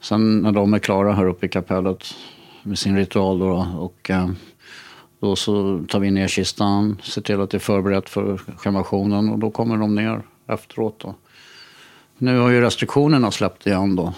Sen 0.00 0.38
när 0.38 0.52
de 0.52 0.74
är 0.74 0.78
klara 0.78 1.12
här 1.12 1.26
uppe 1.26 1.46
i 1.46 1.48
kapellet 1.48 2.04
med 2.62 2.78
sin 2.78 2.96
ritual 2.96 3.38
då, 3.38 3.66
och 3.78 4.10
eh, 4.10 4.30
då 5.20 5.36
så 5.36 5.84
tar 5.88 6.00
vi 6.00 6.10
ner 6.10 6.28
kistan, 6.28 6.96
ser 7.02 7.22
till 7.22 7.40
att 7.40 7.50
det 7.50 7.56
är 7.56 7.58
förberett 7.58 8.08
för 8.08 8.40
kremationen 8.62 9.28
och 9.28 9.38
då 9.38 9.50
kommer 9.50 9.76
de 9.76 9.94
ner 9.94 10.22
efteråt. 10.54 10.98
Då. 10.98 11.14
Nu 12.18 12.38
har 12.38 12.50
ju 12.50 12.60
restriktionerna 12.60 13.30
släppt 13.30 13.66
igen 13.66 13.96
då. 13.96 14.14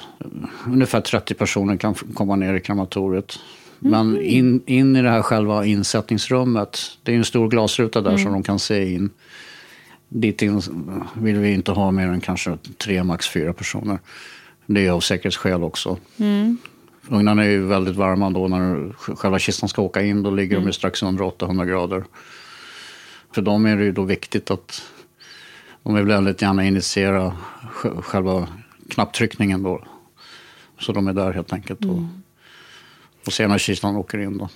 Ungefär 0.67 1.01
30 1.01 1.35
personer 1.35 1.77
kan 1.77 1.95
komma 1.95 2.37
ner 2.37 2.55
i 2.55 2.61
krematoriet. 2.61 3.39
Men 3.79 4.21
in, 4.21 4.62
in 4.67 4.97
i 4.97 5.03
det 5.03 5.11
här 5.11 5.23
själva 5.23 5.65
insättningsrummet, 5.65 6.79
det 7.03 7.12
är 7.12 7.17
en 7.17 7.25
stor 7.25 7.49
glasruta 7.49 8.01
där 8.01 8.17
som 8.17 8.33
de 8.33 8.43
kan 8.43 8.59
se 8.59 8.93
in. 8.93 9.11
Dit 10.09 10.43
in 10.43 10.62
vill 11.15 11.39
vi 11.39 11.53
inte 11.53 11.73
ha 11.73 11.91
mer 11.91 12.07
än 12.09 12.21
kanske 12.21 12.59
tre, 12.79 13.05
max 13.05 13.29
fyra 13.29 13.53
personer. 13.53 13.99
Det 14.67 14.87
är 14.87 14.91
av 14.91 15.01
säkerhetsskäl 15.01 15.62
också. 15.62 15.99
Ugnarna 17.09 17.45
är 17.45 17.49
ju 17.49 17.67
väldigt 17.67 17.97
varma 17.97 18.31
då 18.31 18.49
när 18.49 18.93
själva 18.93 19.39
kistan 19.39 19.69
ska 19.69 19.83
åka 19.83 20.03
in. 20.03 20.23
Då 20.23 20.31
ligger 20.31 20.57
de 20.57 20.67
ju 20.67 20.73
strax 20.73 21.03
under 21.03 21.25
800 21.25 21.65
grader. 21.65 22.05
För 23.35 23.43
dem 23.43 23.67
är 23.67 23.77
det 23.77 23.85
ju 23.85 23.93
då 23.93 24.03
viktigt 24.03 24.51
att 24.51 24.83
de 25.83 25.95
vill 25.95 26.05
väldigt 26.05 26.43
gärna 26.43 26.65
initiera 26.65 27.33
sj- 27.75 28.03
själva 28.03 28.49
knapptryckningen 28.91 29.62
då. 29.62 29.85
Så 30.79 30.93
de 30.93 31.09
är 31.09 31.12
där 31.12 31.33
helt 31.33 31.53
enkelt. 31.53 31.85
Och, 31.85 31.99
och 33.27 33.33
ser 33.33 33.49
när 33.49 33.59
kistan 33.59 33.97
åker 33.97 34.19
in 34.19 34.39
då. 34.39 34.49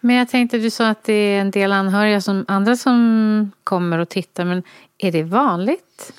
Men 0.00 0.16
jag 0.16 0.28
tänkte, 0.28 0.58
du 0.58 0.70
sa 0.70 0.88
att 0.88 1.04
det 1.04 1.12
är 1.12 1.40
en 1.40 1.50
del 1.50 1.72
anhöriga, 1.72 2.20
som, 2.20 2.44
andra 2.48 2.76
som 2.76 3.50
kommer 3.64 3.98
och 3.98 4.08
tittar. 4.08 4.44
Men 4.44 4.62
är 4.98 5.12
det 5.12 5.22
vanligt? 5.22 6.12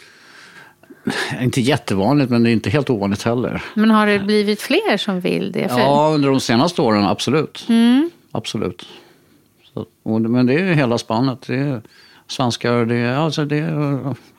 Inte 1.42 1.62
jättevanligt 1.62 2.32
men 2.32 2.44
det 2.44 2.50
är 2.50 2.52
inte 2.52 2.70
helt 2.70 2.90
ovanligt 2.90 3.24
heller. 3.24 3.64
Men 3.74 3.92
har 3.92 4.08
det 4.08 4.20
blivit 4.20 4.62
fler 4.62 4.98
som 4.98 5.20
vill 5.20 5.52
det? 5.52 5.70
För- 5.70 5.80
Ja, 5.80 6.12
under 6.16 6.30
de 6.30 6.40
senaste 6.40 6.82
åren 6.82 7.06
absolut. 7.06 7.68
Absolut. 8.32 8.86
Så, 9.74 9.86
och, 10.04 10.22
men 10.22 10.46
det 10.46 10.54
är 10.54 10.60
ju 10.60 10.74
hela 10.74 10.98
spannet. 10.98 11.42
Det 11.48 11.56
är 11.56 11.82
svenskar, 12.28 12.86
det 12.86 13.18
alltså 13.18 13.46
det 13.46 13.58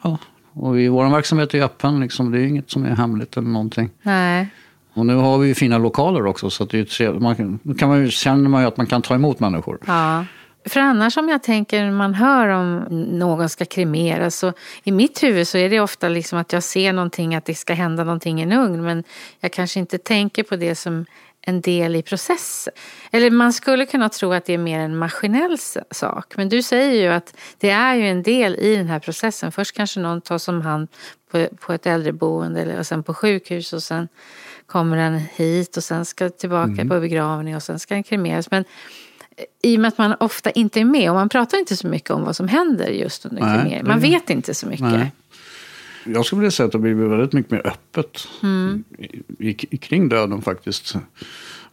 ja. 0.02 0.18
Och 0.52 0.78
vi, 0.78 0.88
vår 0.88 1.08
verksamhet 1.08 1.54
är 1.54 1.62
öppen, 1.62 2.00
liksom. 2.00 2.32
det 2.32 2.40
är 2.40 2.46
inget 2.46 2.70
som 2.70 2.84
är 2.84 2.96
hemligt 2.96 3.36
eller 3.36 3.48
någonting. 3.48 3.90
Nej. 4.02 4.48
Och 4.94 5.06
nu 5.06 5.14
har 5.14 5.38
vi 5.38 5.48
ju 5.48 5.54
fina 5.54 5.78
lokaler 5.78 6.26
också 6.26 6.50
så 6.50 6.64
att 6.64 6.70
det 6.70 6.78
är 6.78 6.84
trevligt. 6.84 7.22
Man, 7.22 7.58
nu 7.62 7.74
kan 7.74 7.88
man 7.88 8.00
ju, 8.00 8.10
känner 8.10 8.48
man 8.48 8.62
ju 8.62 8.68
att 8.68 8.76
man 8.76 8.86
kan 8.86 9.02
ta 9.02 9.14
emot 9.14 9.40
människor. 9.40 9.78
Ja. 9.86 10.24
För 10.66 10.80
annars 10.80 11.16
om 11.16 11.28
jag 11.28 11.42
tänker 11.42 11.90
man 11.90 12.14
hör 12.14 12.48
om 12.48 12.76
någon 13.18 13.48
ska 13.48 13.64
kremeras 13.64 14.36
så 14.36 14.52
i 14.84 14.92
mitt 14.92 15.22
huvud 15.22 15.48
så 15.48 15.58
är 15.58 15.70
det 15.70 15.80
ofta 15.80 16.08
liksom 16.08 16.38
att 16.38 16.52
jag 16.52 16.62
ser 16.62 16.92
någonting 16.92 17.34
att 17.34 17.44
det 17.44 17.54
ska 17.54 17.74
hända 17.74 18.04
någonting 18.04 18.40
i 18.40 18.42
en 18.42 18.52
ugn 18.52 18.82
men 18.82 19.04
jag 19.40 19.52
kanske 19.52 19.80
inte 19.80 19.98
tänker 19.98 20.42
på 20.42 20.56
det 20.56 20.74
som 20.74 21.06
en 21.46 21.60
del 21.60 21.96
i 21.96 22.02
processen. 22.02 22.72
Eller 23.10 23.30
man 23.30 23.52
skulle 23.52 23.86
kunna 23.86 24.08
tro 24.08 24.32
att 24.32 24.44
det 24.44 24.52
är 24.52 24.58
mer 24.58 24.80
en 24.80 24.96
maskinell 24.96 25.58
sak. 25.90 26.36
Men 26.36 26.48
du 26.48 26.62
säger 26.62 27.02
ju 27.02 27.08
att 27.08 27.36
det 27.58 27.70
är 27.70 27.94
ju 27.94 28.08
en 28.08 28.22
del 28.22 28.54
i 28.54 28.76
den 28.76 28.86
här 28.86 28.98
processen. 28.98 29.52
Först 29.52 29.76
kanske 29.76 30.00
någon 30.00 30.20
tas 30.20 30.48
om 30.48 30.60
hand 30.60 30.88
på, 31.30 31.48
på 31.60 31.72
ett 31.72 31.86
äldreboende 31.86 32.62
eller, 32.62 32.78
och 32.78 32.86
sen 32.86 33.02
på 33.02 33.14
sjukhus 33.14 33.72
och 33.72 33.82
sen 33.82 34.08
kommer 34.66 34.96
den 34.96 35.14
hit 35.34 35.76
och 35.76 35.84
sen 35.84 36.04
ska 36.04 36.30
tillbaka 36.30 36.84
på 36.88 37.00
begravning 37.00 37.56
och 37.56 37.62
sen 37.62 37.78
ska 37.78 37.94
den 37.94 38.02
kremeras. 38.02 38.50
Men 38.50 38.64
i 39.62 39.76
och 39.76 39.80
med 39.80 39.88
att 39.88 39.98
man 39.98 40.14
ofta 40.20 40.50
inte 40.50 40.80
är 40.80 40.84
med 40.84 41.10
och 41.10 41.16
man 41.16 41.28
pratar 41.28 41.58
inte 41.58 41.76
så 41.76 41.86
mycket 41.86 42.10
om 42.10 42.24
vad 42.24 42.36
som 42.36 42.48
händer 42.48 42.88
just 42.88 43.26
under 43.26 43.42
kremering. 43.42 43.86
Man 43.86 44.00
vet 44.00 44.30
inte 44.30 44.54
så 44.54 44.66
mycket. 44.66 44.92
Nej. 44.92 45.12
Jag 46.06 46.26
skulle 46.26 46.40
vilja 46.40 46.50
säga 46.50 46.66
att 46.66 46.72
det 46.72 46.78
har 46.78 46.82
blivit 46.82 47.10
väldigt 47.10 47.32
mycket 47.32 47.52
mer 47.52 47.66
öppet 47.66 48.28
i, 49.38 49.48
i, 49.48 49.56
i, 49.70 49.76
kring 49.76 50.08
döden 50.08 50.42
faktiskt. 50.42 50.94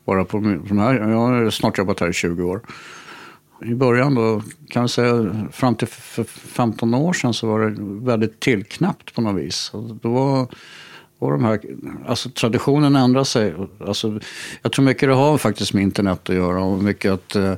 Bara 0.06 0.26
på 0.26 0.38
de 0.68 0.80
här, 0.80 0.94
jag 0.94 1.18
har 1.18 1.50
snart 1.50 1.78
jobbat 1.78 2.00
här 2.00 2.10
i 2.10 2.14
20 2.14 2.44
år. 2.44 2.62
I 3.66 3.76
början 3.76 4.16
då, 4.16 4.42
kan 4.70 4.82
jag 4.82 4.90
säga, 4.90 5.48
fram 5.52 5.76
till 5.76 5.88
för 5.88 6.24
15 6.24 6.94
år 6.94 7.14
sedan 7.14 7.34
så 7.34 7.48
var 7.48 7.60
det 7.60 7.76
väldigt 8.06 8.40
tillknappt 8.40 9.16
på 9.16 9.22
något 9.22 9.42
vis. 9.42 9.70
Och 9.74 9.96
då 9.96 10.10
var, 10.10 10.48
var 11.20 11.32
de 11.32 11.44
här, 11.44 11.60
alltså 12.08 12.30
traditionen 12.30 12.96
ändrar 12.96 13.24
sig. 13.24 13.56
Alltså, 13.80 14.20
jag 14.62 14.72
tror 14.72 14.86
mycket 14.86 15.10
det 15.10 15.16
har 15.16 15.38
faktiskt 15.38 15.74
med 15.74 15.84
internet 15.84 16.30
att 16.30 16.36
göra 16.36 16.64
och 16.64 16.84
mycket 16.84 17.12
att 17.12 17.36
eh, 17.36 17.54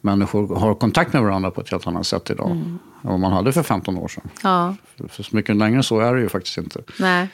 människor 0.00 0.56
har 0.56 0.74
kontakt 0.74 1.12
med 1.12 1.22
varandra 1.22 1.50
på 1.50 1.60
ett 1.60 1.70
helt 1.70 1.86
annat 1.86 2.06
sätt 2.06 2.30
idag. 2.30 2.78
Än 3.06 3.12
vad 3.12 3.20
man 3.20 3.32
hade 3.32 3.52
för 3.52 3.62
15 3.62 3.98
år 3.98 4.08
sedan. 4.08 4.28
Ja, 4.42 4.74
För 5.08 5.22
så 5.22 5.36
mycket 5.36 5.56
längre 5.56 5.82
så 5.82 6.00
är 6.00 6.14
det 6.14 6.20
ju 6.20 6.28
faktiskt 6.28 6.58
inte. 6.58 6.80
nej. 7.00 7.28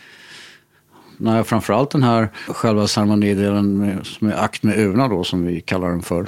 När 1.17 1.43
framförallt 1.43 1.91
den 1.91 2.03
här 2.03 2.29
själva 2.49 2.87
ceremonidelen 2.87 3.79
med, 3.79 4.07
som 4.07 4.29
är 4.29 4.45
akt 4.45 4.63
med 4.63 4.79
urna 4.79 5.09
då 5.09 5.25
som 5.25 5.47
vi 5.47 5.61
kallar 5.61 5.89
den 5.91 6.03
för. 6.03 6.27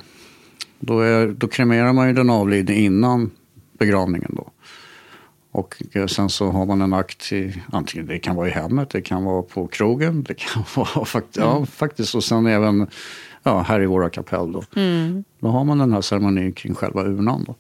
Då, 0.79 1.01
är, 1.01 1.29
då 1.29 1.49
kremerar 1.49 1.93
man 1.93 2.09
ju 2.09 2.15
den 2.15 2.31
avlidne 2.31 2.75
innan 2.75 3.31
begravningen 3.79 4.35
då. 4.37 4.51
Och 5.53 5.83
eh, 5.93 6.07
sen 6.07 6.29
så 6.31 6.51
har 6.51 6.67
man 6.67 6.83
en 6.83 6.93
akt 6.95 7.33
i, 7.33 7.63
antingen 7.73 8.07
det 8.07 8.19
kan 8.19 8.37
vara 8.37 8.49
i 8.49 8.51
hemmet, 8.51 8.91
det 8.91 9.03
kan 9.03 9.25
vara 9.25 9.43
på 9.43 9.67
krogen, 9.67 10.23
det 10.23 10.35
kan 10.35 10.63
vara 10.77 11.05
fakt, 11.05 11.37
ja, 11.37 11.67
faktiskt 11.67 12.15
och 12.15 12.25
sen 12.25 12.47
även 12.47 12.87
ja, 13.43 13.61
här 13.63 13.81
i 13.81 13.87
våra 13.87 14.11
kapell 14.11 14.53
då. 14.53 14.63
Då 15.41 15.49
har 15.49 15.65
man 15.65 15.79
den 15.79 15.93
här 15.93 16.01
ceremonin 16.01 16.53
kring 16.53 16.75
själva 16.75 17.03
urnan 17.05 17.45
då. 17.45 17.55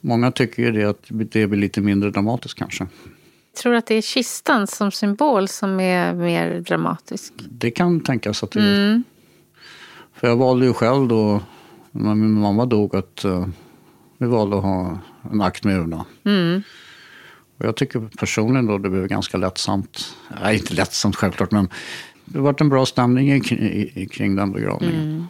Många 0.00 0.30
tycker 0.32 0.62
ju 0.62 0.72
det 0.72 0.84
att 0.84 1.04
det 1.08 1.46
blir 1.46 1.56
lite 1.56 1.80
mindre 1.80 2.10
dramatiskt 2.10 2.58
kanske. 2.58 2.86
Jag 3.52 3.62
tror 3.62 3.74
att 3.74 3.86
det 3.86 3.94
är 3.94 4.02
kistan 4.02 4.66
som 4.66 4.90
symbol 4.90 5.48
som 5.48 5.80
är 5.80 6.14
mer 6.14 6.60
dramatisk. 6.60 7.32
Det 7.50 7.70
kan 7.70 8.00
tänkas 8.00 8.42
att 8.42 8.50
det 8.50 8.60
är. 8.60 9.02
För 10.14 10.28
jag 10.28 10.36
valde 10.36 10.66
ju 10.66 10.72
själv 10.72 11.08
då, 11.08 11.40
när 11.90 12.14
min 12.14 12.40
mamma 12.40 12.66
dog, 12.66 12.96
att 12.96 13.24
eh, 13.24 13.46
vi 14.18 14.26
valde 14.26 14.56
att 14.56 14.62
ha 14.62 14.98
en 15.32 15.40
akt 15.40 15.64
med 15.64 15.78
urna. 15.78 16.04
Och 17.58 17.64
jag 17.64 17.76
tycker 17.76 18.00
personligen 18.18 18.66
då 18.66 18.78
det 18.78 18.90
blev 18.90 19.06
ganska 19.06 19.38
lättsamt. 19.38 20.14
Nej, 20.42 20.56
inte 20.56 20.74
lättsamt 20.74 21.16
självklart, 21.16 21.50
men 21.50 21.68
det 22.24 22.38
var 22.38 22.54
en 22.58 22.68
bra 22.68 22.86
stämning 22.86 23.32
i, 23.32 24.08
kring 24.12 24.36
den 24.36 24.52
begravningen. 24.52 25.26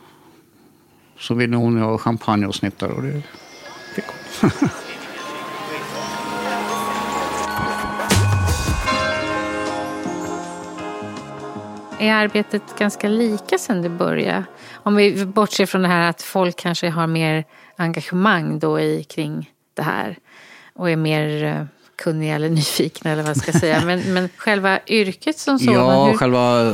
Så 1.18 1.34
ville 1.34 1.56
hon 1.56 1.76
ha 1.76 1.98
champagne 1.98 2.46
och 2.46 2.54
snittar 2.54 2.88
och 2.88 3.02
det. 3.02 3.22
Är 12.00 12.12
arbetet 12.12 12.62
ganska 12.78 13.08
lika 13.08 13.58
sen 13.58 13.82
det 13.82 13.88
började? 13.88 14.44
Om 14.72 14.96
vi 14.96 15.26
bortser 15.26 15.66
från 15.66 15.82
det 15.82 15.88
här 15.88 16.10
att 16.10 16.22
folk 16.22 16.56
kanske 16.56 16.88
har 16.90 17.06
mer 17.06 17.44
engagemang 17.76 18.58
då 18.58 18.80
i 18.80 19.04
kring 19.04 19.50
det 19.74 19.82
här 19.82 20.18
och 20.74 20.90
är 20.90 20.96
mer 20.96 21.44
eh, 21.44 21.64
kunniga 21.96 22.34
eller 22.34 22.48
nyfikna 22.60 23.10
eller 23.10 23.22
vad 23.22 23.30
jag 23.30 23.36
ska 23.36 23.52
säga. 23.52 23.80
Men, 23.86 24.14
men 24.14 24.28
själva 24.36 24.78
yrket 24.86 25.38
som 25.38 25.58
sådan? 25.58 25.74
Ja, 25.74 26.04
hur- 26.06 26.14
själva, 26.16 26.72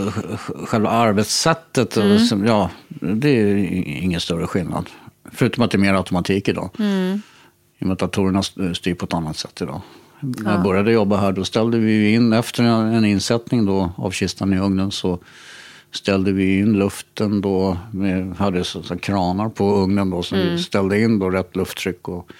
själva 0.66 0.90
arbetssättet, 0.90 1.96
och 1.96 2.20
som- 2.20 2.46
ja, 2.46 2.70
det 2.88 3.28
är 3.40 3.56
ingen 4.02 4.20
större 4.20 4.46
skillnad. 4.46 4.90
Förutom 5.32 5.64
att 5.64 5.70
det 5.70 5.76
är 5.76 5.78
mer 5.78 5.94
automatik 5.94 6.48
idag. 6.48 6.70
I 7.78 7.84
och 7.84 7.86
med 7.86 7.92
att 7.92 7.98
datorerna 7.98 8.42
styr 8.74 8.94
på 8.94 9.04
ett 9.04 9.14
annat 9.14 9.36
sätt 9.36 9.60
idag. 9.62 9.80
När 10.20 10.52
jag 10.52 10.62
började 10.62 10.92
jobba 10.92 11.16
här 11.16 11.32
då 11.32 11.44
ställde 11.44 11.78
vi 11.78 12.14
in, 12.14 12.32
efter 12.32 12.62
en 12.64 13.04
insättning 13.04 13.66
då 13.66 13.92
av 13.96 14.10
kistan 14.10 14.52
i 14.52 14.58
ugnen 14.58 14.90
så 14.90 15.18
ställde 15.92 16.32
vi 16.32 16.58
in 16.58 16.72
luften 16.72 17.40
då, 17.40 17.78
med, 17.90 18.36
hade 18.36 18.64
så, 18.64 18.82
så 18.82 18.98
kranar 18.98 19.48
på 19.48 19.76
ugnen 19.76 20.10
då 20.10 20.22
som 20.22 20.38
vi 20.38 20.58
ställde 20.58 21.00
in 21.00 21.18
då 21.18 21.30
rätt 21.30 21.56
lufttryck 21.56 22.08
och 22.08 22.30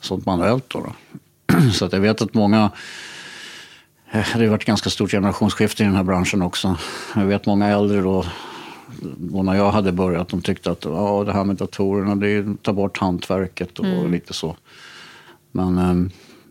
sånt 0.00 0.26
manuellt 0.26 0.64
då. 0.68 0.80
då. 0.80 0.92
Så 1.72 1.84
att 1.84 1.92
jag 1.92 2.00
vet 2.00 2.22
att 2.22 2.34
många 2.34 2.70
Eh, 4.14 4.38
Det 4.38 4.44
har 4.44 4.50
varit 4.50 4.64
ganska 4.64 4.90
stort 4.90 5.10
generationsskifte 5.10 5.82
i 5.82 5.86
den 5.86 5.96
här 5.96 6.02
branschen 6.02 6.42
också. 6.42 6.76
Jag 7.14 7.24
vet 7.24 7.46
många 7.46 7.68
äldre 7.68 8.00
då, 8.00 8.24
då 9.16 9.42
när 9.42 9.54
jag 9.54 9.70
hade 9.70 9.92
börjat, 9.92 10.28
de 10.28 10.42
tyckte 10.42 10.70
att 10.70 10.84
ja, 10.84 11.24
det 11.26 11.32
här 11.32 11.44
med 11.44 11.56
datorerna, 11.56 12.14
det 12.14 12.62
tar 12.62 12.72
bort 12.72 12.98
hantverket 12.98 13.78
och 13.78 14.08
lite 14.08 14.32
så. 14.32 14.56
Men 15.52 15.78
eh, 15.78 15.94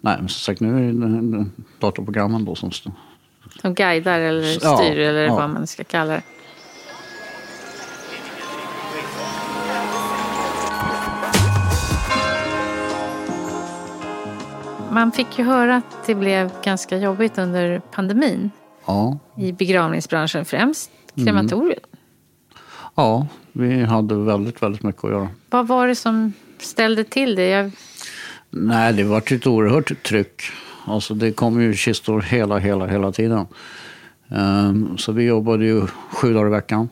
nej, 0.02 0.18
men 0.20 0.30
som 0.30 0.30
sagt, 0.30 0.60
nu 0.60 0.90
är 0.90 0.94
det 0.94 1.46
datorprogrammen 1.80 2.46
då 2.46 2.56
som. 2.56 2.72
Som 3.62 3.74
guidar 3.74 4.20
eller 4.20 4.44
styr 4.44 5.00
Ja, 5.00 5.10
eller 5.10 5.26
ja. 5.26 5.36
vad 5.36 5.50
man 5.50 5.68
ska 5.68 5.84
kalla 5.84 6.14
det. 6.14 6.24
Man 14.92 15.12
fick 15.12 15.40
ju 15.40 15.44
höra 15.44 15.76
att 15.76 16.06
det 16.06 16.16
blev 16.16 16.52
ganska 16.64 16.98
jobbigt 16.98 17.38
under 17.38 17.80
pandemin 17.92 18.52
Ja, 18.86 19.18
i 19.38 19.52
begravningsbranschen, 19.52 20.46
främst 20.46 20.92
krematoriet. 21.16 21.93
Ja, 22.96 23.28
vi 23.52 23.84
hade 23.84 24.16
väldigt, 24.16 24.64
väldigt 24.64 24.84
mycket 24.84 25.04
att 25.04 25.12
göra. 25.12 25.30
Vad 25.50 25.68
var 25.68 25.88
det 25.88 25.96
som 25.96 26.34
ställde 26.58 27.04
till 27.04 27.36
det? 27.36 27.48
Jag, 27.48 27.72
Nej, 28.50 28.94
det 28.94 29.04
var 29.04 29.18
ett 29.18 29.48
oerhört 29.48 30.04
tryck. 30.04 30.42
Alltså 30.86 31.14
det 31.14 31.32
kom 31.32 31.62
ju 31.62 31.74
kistor 31.74 32.22
hela, 32.22 32.58
hela, 32.58 32.88
hela 32.88 33.12
tiden. 33.12 33.46
Ehm, 34.30 34.98
så 34.98 35.12
vi 35.12 35.24
jobbade 35.24 35.66
ju 35.66 35.88
sju 35.88 36.34
dagar 36.34 36.48
i 36.48 36.50
veckan. 36.50 36.90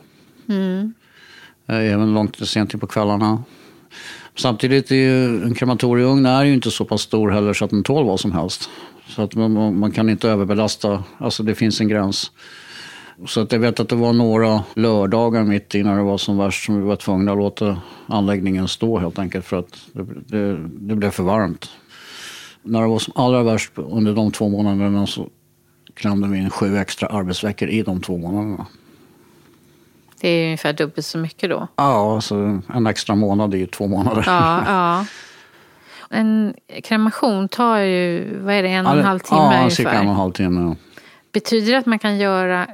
Eh, 1.66 1.76
Även 1.76 2.14
långt 2.14 2.48
sent 2.48 2.74
in 2.74 2.80
på 2.80 2.86
kvällarna. 2.86 3.42
Samtidigt 4.34 4.90
är 4.90 4.96
ju 4.96 5.42
en 5.42 5.54
krematorieugn 5.54 6.26
är 6.26 6.44
ju 6.44 6.54
inte 6.54 6.70
så 6.70 6.84
pass 6.84 7.02
stor 7.02 7.30
heller 7.30 7.52
så 7.52 7.64
att 7.64 7.70
den 7.70 7.82
tål 7.82 8.06
vad 8.06 8.20
som 8.20 8.32
helst. 8.32 8.70
Så 9.08 9.22
att 9.22 9.34
man, 9.34 9.52
man 9.52 9.78
man 9.78 9.92
kan 9.92 10.08
inte 10.08 10.28
överbelasta. 10.28 11.04
Alltså 11.18 11.42
det 11.42 11.54
finns 11.54 11.80
en 11.80 11.88
gräns. 11.88 12.30
Så 13.26 13.40
att 13.40 13.52
jag 13.52 13.58
vet 13.58 13.80
att 13.80 13.88
det 13.88 13.96
var 13.96 14.12
några 14.12 14.64
lördagar 14.74 15.44
mitt 15.44 15.74
i 15.74 15.82
när 15.82 15.96
det 15.96 16.02
var 16.02 16.18
som 16.18 16.38
värst 16.38 16.64
som 16.64 16.76
vi 16.76 16.82
var 16.82 16.96
tvungna 16.96 17.32
att 17.32 17.38
låta 17.38 17.76
anläggningen 18.06 18.68
stå 18.68 18.98
helt 18.98 19.18
enkelt 19.18 19.44
för 19.44 19.58
att 19.58 19.86
det, 19.92 20.06
det, 20.26 20.56
det 20.68 20.94
blev 20.94 21.10
för 21.10 21.22
varmt. 21.22 21.70
När 22.62 22.80
det 22.80 22.88
var 22.88 22.98
som 22.98 23.12
allra 23.16 23.42
värst 23.42 23.72
under 23.74 24.14
de 24.14 24.32
två 24.32 24.48
månaderna 24.48 25.06
så 25.06 25.28
klämde 25.94 26.28
vi 26.28 26.38
in 26.38 26.50
sju 26.50 26.76
extra 26.76 27.08
arbetsveckor 27.08 27.68
i 27.68 27.82
de 27.82 28.00
två 28.00 28.18
månaderna. 28.18 28.66
Det 30.20 30.28
är 30.28 30.44
ungefär 30.44 30.72
dubbelt 30.72 31.06
så 31.06 31.18
mycket 31.18 31.50
då? 31.50 31.68
Ja, 31.76 32.14
alltså 32.14 32.60
en 32.74 32.86
extra 32.86 33.14
månad 33.14 33.54
är 33.54 33.58
ju 33.58 33.66
två 33.66 33.86
månader. 33.86 34.24
Ja, 34.26 34.62
ja. 34.66 35.06
En 36.10 36.54
kremation 36.82 37.48
tar 37.48 37.78
ju, 37.78 38.38
vad 38.40 38.54
är 38.54 38.62
det, 38.62 38.68
en 38.68 38.86
och 38.86 38.92
en 38.92 39.04
halv 39.04 39.18
timme 39.18 39.40
ja, 39.40 39.46
ungefär? 39.46 39.64
Ja, 39.64 39.70
cirka 39.70 39.90
en 39.92 40.06
och 40.06 40.12
en 40.12 40.16
halv 40.16 40.32
timme. 40.32 40.76
Betyder 41.32 41.72
det 41.72 41.78
att 41.78 41.86
man 41.86 41.98
kan 41.98 42.18
göra, 42.18 42.66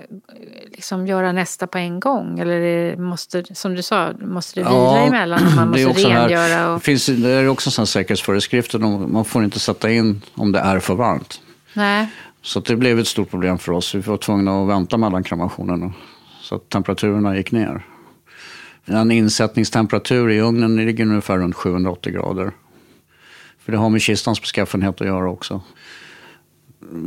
liksom 0.73 1.07
göra 1.07 1.33
nästa 1.33 1.67
på 1.67 1.79
en 1.79 2.01
gång? 2.01 2.39
Eller 2.39 2.61
det 2.61 2.97
måste, 2.97 3.45
som 3.55 3.75
du 3.75 3.83
sa, 3.83 4.13
måste 4.21 4.61
det 4.61 4.65
vila 4.65 4.75
Ja, 4.77 4.99
emellan? 5.07 5.47
Och 5.47 5.53
man 5.57 5.73
det 5.73 5.87
måste 5.87 5.87
också 5.87 6.09
här- 6.09 6.29
rengöra? 6.29 6.67
Det, 6.69 6.75
Och, 6.75 6.83
finns, 6.83 7.07
det 7.07 7.31
är 7.31 7.49
också 7.49 7.71
sådana 7.71 7.87
säkerhetsföreskrifter. 7.87 8.79
De- 8.79 9.13
Man 9.13 9.25
får 9.25 9.45
inte 9.45 9.59
sätta 9.61 9.91
in 9.91 10.23
om 10.35 10.53
det 10.53 10.59
är 10.59 10.79
för 10.81 10.95
varmt. 10.95 11.41
nej, 11.75 12.07
Så 12.43 12.61
det 12.61 12.77
blev 12.77 12.99
ett 12.99 13.07
stort 13.09 13.31
problem 13.31 13.59
för 13.59 13.73
oss. 13.73 13.95
Vi 13.95 14.01
var 14.01 14.17
tvungna 14.17 14.63
att 14.63 14.69
vänta 14.69 14.97
mellan 14.97 15.23
kremationerna. 15.25 15.93
Så 16.41 16.55
att 16.55 16.69
temperaturerna 16.69 17.37
gick 17.37 17.53
ner. 17.53 17.87
En 18.85 19.11
insättningstemperatur 19.11 20.31
i 20.31 20.41
ugnen 20.41 20.77
ligger 20.77 21.05
ungefär 21.05 21.39
runt 21.39 21.55
780 21.57 22.13
grader. 22.13 22.51
För 23.65 23.73
det 23.73 23.79
har 23.79 23.89
med 23.91 24.01
kistans 24.03 24.41
beskaffenhet 24.41 25.01
att 25.01 25.07
göra 25.07 25.31
också. 25.31 25.61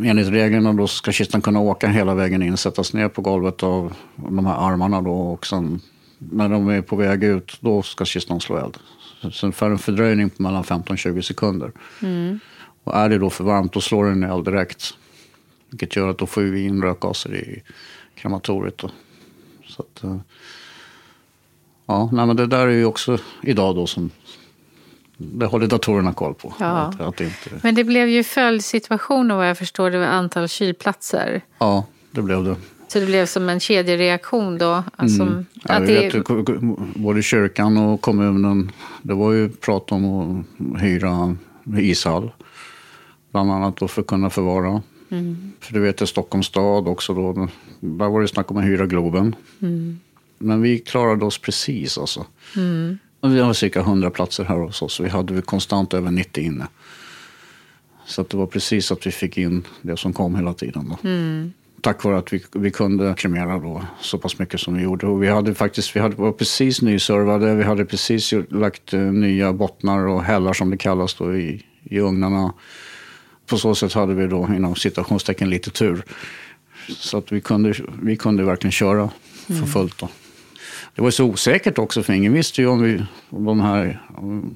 Enligt 0.03 0.27
reglerna 0.27 0.73
då 0.73 0.87
ska 0.87 1.11
kistan 1.11 1.41
kunna 1.41 1.59
åka 1.59 1.87
hela 1.87 2.15
vägen 2.15 2.43
in, 2.43 2.57
sättas 2.57 2.93
ner 2.93 3.07
på 3.07 3.21
golvet 3.21 3.63
av 3.63 3.93
de 4.15 4.45
här 4.45 4.71
armarna 4.71 5.01
då 5.01 5.13
och 5.13 5.45
sen 5.45 5.81
när 6.17 6.49
de 6.49 6.69
är 6.69 6.81
på 6.81 6.95
väg 6.95 7.23
ut, 7.23 7.57
då 7.59 7.81
ska 7.81 8.05
kistan 8.05 8.41
slå 8.41 8.57
eld. 8.57 8.77
Så 9.31 9.51
för 9.51 9.69
en 9.69 9.77
fördröjning 9.77 10.29
på 10.29 10.43
mellan 10.43 10.63
15-20 10.63 11.21
sekunder. 11.21 11.71
Och 12.83 12.95
är 12.95 13.09
det 13.09 13.17
då 13.17 13.29
för 13.29 13.43
varmt, 13.43 13.73
då 13.73 13.81
slår 13.81 14.05
den 14.05 14.23
eld 14.23 14.45
direkt. 14.45 14.93
Vilket 15.69 15.95
gör 15.95 16.09
att 16.09 16.17
då 16.17 16.25
får 16.25 16.41
vi 16.41 16.65
in 16.65 16.81
rökgaser 16.81 17.35
i 17.35 17.63
krematoriet. 18.15 18.77
Då. 18.77 18.91
Så 19.67 19.81
att, 19.81 20.03
eh, 20.03 20.17
ja, 21.85 22.09
nej, 22.11 22.25
men 22.25 22.35
det 22.35 22.47
där 22.47 22.67
är 22.67 22.71
ju 22.71 22.85
också 22.85 23.17
idag 23.41 23.75
då 23.75 23.87
som 23.87 24.09
det 25.21 25.45
håller 25.45 25.67
datorerna 25.67 26.13
koll 26.13 26.33
på. 26.33 26.53
Ja. 26.59 26.65
Att, 26.65 27.01
att 27.01 27.17
det 27.17 27.23
inte, 27.23 27.49
men 27.63 27.75
det 27.75 27.83
blev 27.83 28.09
ju 28.09 28.23
följdsituationer 28.23 29.35
vad 29.35 29.49
jag 29.49 29.57
förstår, 29.57 29.91
det 29.91 29.97
var 29.99 30.05
antal 30.05 30.47
kylplatser. 30.47 31.41
ja, 31.59 31.85
det 32.11 32.21
blev 32.21 32.43
det. 32.43 32.55
Så 32.87 32.99
det 32.99 33.05
blev 33.05 33.25
som 33.25 33.49
en 33.49 33.59
kedjereaktion 33.59 34.57
då? 34.57 34.83
Alltså, 34.95 35.21
Mm. 35.21 35.45
Ja, 35.63 35.73
att 35.73 35.87
det, 35.87 36.13
vet, 36.13 36.25
både 36.95 37.21
kyrkan 37.21 37.77
och 37.77 38.01
kommunen, 38.01 38.71
det 39.01 39.13
var 39.13 39.31
ju 39.31 39.49
prat 39.49 39.91
om 39.91 40.05
att 40.05 40.81
hyra 40.81 41.35
ishall. 41.77 42.31
Bland 43.31 43.51
annat 43.51 43.77
då 43.77 43.87
för 43.87 44.01
att 44.01 44.07
kunna 44.07 44.29
förvara. 44.29 44.81
För 45.59 45.73
du 45.73 45.79
vet, 45.79 46.01
i 46.01 46.07
Stockholms 46.07 46.45
stad 46.45 46.87
också 46.87 47.13
då, 47.13 47.47
där 47.79 48.09
var 48.09 48.21
det 48.21 48.27
snack 48.27 48.51
om 48.51 48.57
att 48.57 48.63
hyra 48.63 48.85
Globen. 48.85 49.35
Men 50.37 50.61
vi 50.61 50.79
klarade 50.79 51.25
oss 51.25 51.37
precis 51.37 51.97
alltså. 51.97 52.19
Och 52.19 52.25
vi 53.21 53.39
har 53.39 53.53
cirka 53.53 53.79
100 53.79 54.09
platser 54.09 54.43
här 54.43 54.55
hos 54.55 54.81
oss. 54.81 54.99
Vi 54.99 55.09
hade 55.09 55.33
vi 55.33 55.41
konstant 55.41 55.93
över 55.93 56.11
90 56.11 56.43
inne. 56.43 56.67
Så 58.05 58.23
det 58.23 58.37
var 58.37 58.47
precis 58.47 58.91
att 58.91 59.07
vi 59.07 59.11
fick 59.11 59.37
in 59.37 59.63
det 59.81 59.97
som 59.97 60.13
kom 60.13 60.35
hela 60.35 60.53
tiden. 60.53 60.89
Då. 60.89 61.09
Tack 61.81 62.03
vare 62.03 62.17
att 62.17 62.33
vi, 62.33 62.43
vi 62.53 62.71
kunde 62.71 63.13
kremera 63.17 63.59
då 63.59 63.85
så 64.01 64.17
pass 64.17 64.39
mycket 64.39 64.59
som 64.59 64.77
vi 64.77 64.83
gjorde. 64.83 65.07
Och 65.07 65.23
vi 65.23 65.27
hade 65.27 65.53
faktiskt, 65.53 65.95
vi 65.95 65.99
hade, 65.99 66.15
var 66.15 66.31
precis 66.31 66.81
nyservade. 66.81 67.55
Vi 67.55 67.63
hade 67.63 67.85
precis 67.85 68.33
lagt 68.49 68.93
eh, 68.93 68.99
nya 68.99 69.53
bottnar 69.53 70.07
och 70.07 70.23
hällar 70.23 70.53
som 70.53 70.69
det 70.69 70.77
kallas 70.77 71.13
då 71.13 71.35
i, 71.35 71.65
i 71.83 71.99
ugnarna. 71.99 72.53
På 73.45 73.57
så 73.57 73.75
sätt 73.75 73.93
hade 73.93 74.13
vi 74.13 74.27
då 74.27 74.49
inom 74.55 74.75
citationstecken 74.75 75.49
lite 75.49 75.69
tur. 75.69 76.03
Så 76.87 77.17
att 77.17 77.31
vi 77.31 77.41
kunde, 77.41 77.73
vi 78.01 78.17
kunde 78.17 78.43
verkligen 78.43 78.71
köra 78.71 79.09
för 79.47 79.65
fullt. 79.65 79.97
Då. 79.97 80.09
Det 80.95 81.01
var 81.01 81.11
så 81.11 81.25
osäkert 81.25 81.77
också 81.77 82.03
för 82.03 82.13
ingen 82.13 82.33
visste 82.33 82.61
ju 82.61 82.67
om, 82.67 82.81
vi, 82.81 83.03
om 83.29 83.45
de 83.45 83.59
här 83.59 84.01
om 84.15 84.55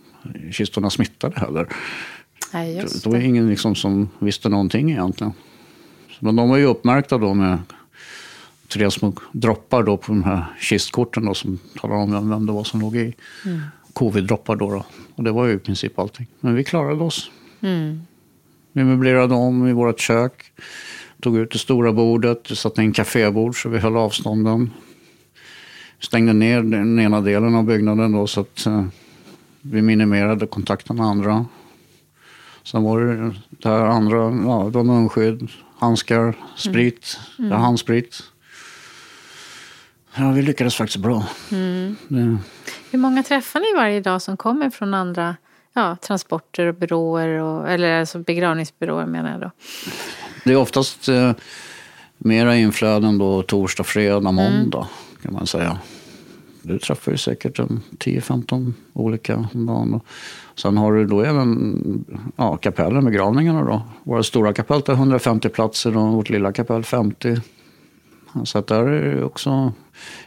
kistorna 0.52 0.89
smittade 0.89 1.39
heller. 1.39 1.67
nej, 2.54 2.76
just 2.78 3.04
Det 3.04 3.10
var 3.10 3.17
det. 3.17 3.26
ingen 3.26 3.50
liksom 3.50 3.76
som 3.76 4.10
visste 4.19 4.50
någonting 4.50 4.91
egentligen. 4.91 5.34
Men 6.19 6.36
de 6.36 6.50
var 6.50 6.58
ju 6.58 6.65
uppmärkta 6.65 7.17
då 7.17 7.34
med 7.34 7.58
tre 8.67 8.91
små 8.91 9.13
droppar 9.32 9.84
då 9.84 9.98
på 9.98 10.12
de 10.12 10.24
här 10.24 10.45
kistkorten 10.60 11.26
då 11.26 11.34
som 11.34 11.60
talar 11.82 11.95
om 11.95 12.30
vem, 12.30 12.45
det 12.45 12.52
var 12.52 12.63
som 12.63 12.82
låg 12.82 12.95
i. 12.95 13.13
Covid-droppar 13.93 14.56
då, 14.56 14.69
då. 14.69 14.86
Och 15.15 15.24
det 15.24 15.32
var 15.32 15.45
ju 15.45 15.54
i 15.54 15.58
princip 15.60 16.00
allting. 16.00 16.28
Men 16.39 16.56
vi 16.56 16.63
klarade 16.63 17.04
oss. 17.04 17.32
Vi 18.74 18.84
möblerade 18.84 19.34
om 19.34 19.67
i 19.67 19.74
vårt 19.74 20.00
kök. 20.00 20.52
Tog 21.21 21.38
ut 21.38 21.52
det 21.52 21.58
stora 21.60 21.93
bordet, 21.93 22.48
satte 22.58 22.84
in 22.84 22.93
kafébord 22.93 23.62
så 23.62 23.69
vi 23.69 23.78
höll 23.78 23.98
avstånden. 23.98 24.71
Stängde 26.05 26.33
ner 26.33 26.61
den 26.61 26.99
ena 26.99 27.21
delen 27.21 27.55
av 27.55 27.63
byggnaden 27.63 28.11
då 28.11 28.27
så 28.27 28.41
att 28.41 28.65
eh, 28.65 28.85
vi 29.61 29.81
minimerade 29.81 30.47
kontakten 30.47 30.95
med 30.95 31.05
andra. 31.05 31.45
Sen 32.63 32.83
var 32.83 32.99
det 32.99 33.35
det 33.49 33.69
här 33.69 33.85
andra, 33.85 34.17
ja, 34.17 34.63
det 34.63 34.77
var 34.77 34.83
munskydd, 34.83 35.49
handskar, 35.77 36.33
sprit, 36.55 37.19
ja, 37.37 37.55
handsprit. 37.55 38.23
Ja, 40.15 40.31
vi 40.31 40.41
lyckades 40.41 40.75
faktiskt 40.75 41.03
bra. 41.03 41.23
Det, 42.07 42.37
Hur 42.91 42.97
många 42.99 43.23
träffar 43.23 43.59
ni 43.59 43.81
varje 43.81 44.01
dag 44.01 44.21
som 44.21 44.37
kommer 44.37 44.69
från 44.69 44.93
andra 44.93 45.35
ja, 45.73 45.97
transporter 46.01 46.65
och 46.65 46.75
byråer? 46.75 47.27
Och, 47.27 47.69
eller 47.69 47.99
alltså 47.99 48.19
begravningsbyråer 48.19 49.05
menar 49.05 49.31
jag 49.31 49.41
då. 49.41 49.51
det 50.43 50.51
är 50.51 50.57
oftast 50.57 51.07
eh, 51.07 51.31
mera 52.17 52.55
inflöden 52.55 53.17
då 53.17 53.41
torsdag, 53.41 53.83
fredag, 53.83 54.31
måndag 54.31 54.87
kan 55.21 55.33
man 55.33 55.47
säga. 55.47 55.79
Du 56.67 56.80
träffar 56.80 57.12
ju 57.12 57.17
säkert 57.17 57.60
en 57.60 57.82
10-15 57.99 58.73
olika 58.93 59.49
dagen. 59.54 59.93
Och 59.93 60.06
Sen 60.56 60.78
har 60.78 60.93
du 60.93 61.06
då 61.06 61.21
även 61.21 62.06
ja, 62.36 62.58
kapellen, 62.58 63.06
begravningarna 63.06 63.63
då. 63.63 63.82
Våra 64.04 64.23
stora 64.23 64.54
kapell 64.54 64.82
tar 64.82 64.93
150 64.93 65.49
platser 65.49 65.97
och 65.97 66.13
vårt 66.13 66.30
lilla 66.30 66.54
kapell 66.54 66.84
50. 66.84 67.41
Så 68.43 68.58
att 68.58 68.67
där 68.67 68.88
är 68.88 69.23
också, 69.23 69.73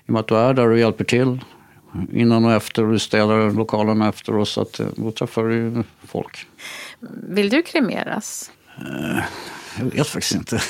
i 0.06 0.08
och 0.08 0.12
med 0.12 0.20
att 0.20 0.28
du 0.28 0.36
är 0.36 0.54
där 0.54 0.68
och 0.68 0.78
hjälper 0.78 1.04
till 1.04 1.38
innan 2.12 2.44
och 2.44 2.52
efter 2.52 2.84
och 2.84 2.92
du 2.92 2.98
städar 2.98 3.50
lokalen 3.50 4.02
efter 4.02 4.36
oss, 4.36 4.50
så 4.50 4.60
att 4.60 4.80
eh, 4.80 4.86
då 4.96 5.10
träffar 5.10 5.44
du 5.44 5.54
ju 5.54 5.82
folk. 6.06 6.46
Vill 7.28 7.48
du 7.48 7.62
kremeras? 7.62 8.50
Jag 9.78 9.84
vet 9.84 10.06
faktiskt 10.06 10.34
inte. 10.34 10.60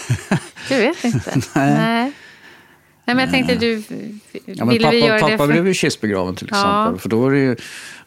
Du 0.68 0.76
vet 0.76 1.04
inte? 1.04 1.32
Nej. 1.54 1.74
Nej. 1.74 2.12
Nej, 3.08 3.16
men 3.16 3.24
jag 3.24 3.30
tänkte 3.30 3.54
du... 3.54 3.82
Ja, 4.44 4.64
men 4.64 4.78
pappa 4.78 4.90
vi 4.90 5.06
göra 5.06 5.18
pappa 5.18 5.30
det 5.32 5.38
för... 5.38 5.46
blev 5.46 5.66
ju 5.66 5.74
kistbegraven 5.74 6.34
till 6.34 6.48
Ja. 6.50 6.56
exempel. 6.56 7.00
För 7.00 7.08
då 7.08 7.20
var, 7.20 7.30
det 7.30 7.38
ju, 7.38 7.56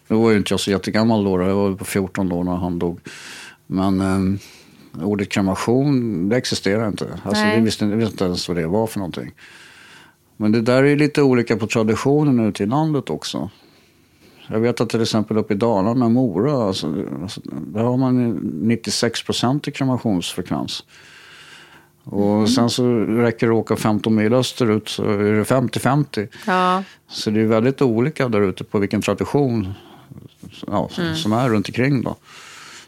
då 0.07 0.21
var 0.21 0.31
ju 0.31 0.37
inte 0.37 0.53
jag 0.53 0.59
så 0.59 0.71
jättegammal 0.71 1.23
då. 1.23 1.41
Jag 1.41 1.55
var 1.55 1.75
på 1.75 1.85
14 1.85 2.29
då 2.29 2.43
när 2.43 2.55
han 2.55 2.79
dog. 2.79 2.99
Men 3.67 4.01
eh, 4.01 5.05
ordet 5.05 5.29
kremation, 5.29 6.29
det 6.29 6.37
existerar 6.37 6.87
inte. 6.87 7.07
Alltså, 7.23 7.43
Nej. 7.43 7.59
vi, 7.59 7.65
visste, 7.65 7.85
vi 7.85 7.95
visste 7.95 8.11
inte 8.11 8.25
ens 8.25 8.47
vad 8.47 8.57
det 8.57 8.67
var 8.67 8.87
för 8.87 8.99
någonting. 8.99 9.31
Men 10.37 10.51
det 10.51 10.61
där 10.61 10.83
är 10.83 10.95
lite 10.95 11.21
olika 11.21 11.57
på 11.57 11.67
traditionen 11.67 12.47
ute 12.49 12.63
i 12.63 12.65
landet 12.65 13.09
också. 13.09 13.49
Jag 14.47 14.59
vet 14.59 14.81
att 14.81 14.89
till 14.89 15.01
exempel 15.01 15.37
uppe 15.37 15.53
i 15.53 15.57
Dalarna, 15.57 16.09
Mora, 16.09 16.67
alltså, 16.67 17.05
alltså, 17.21 17.41
där 17.45 17.83
har 17.83 17.97
man 17.97 18.19
ju 18.19 18.39
96 18.67 19.23
procent 19.23 19.67
i 19.67 19.71
kremationsfrekvens. 19.71 20.83
Och 22.13 22.49
sen 22.49 22.69
så 22.69 22.99
räcker 22.99 23.47
det 23.47 23.53
att 23.53 23.57
åka 23.59 23.75
15 23.75 24.15
mil 24.15 24.33
österut 24.33 24.89
så 24.89 25.03
är 25.03 25.17
det 25.33 25.43
50-50. 25.43 26.27
Ja, 26.47 26.83
Så 27.07 27.29
det 27.29 27.41
är 27.41 27.45
väldigt 27.45 27.81
olika 27.81 28.29
där 28.29 28.41
ute 28.41 28.63
på 28.63 28.79
vilken 28.79 29.01
tradition 29.01 29.73
ja, 30.67 30.89
som 31.15 31.33
är 31.33 31.49
runt 31.49 31.69
omkring 31.69 32.01
då. 32.01 32.15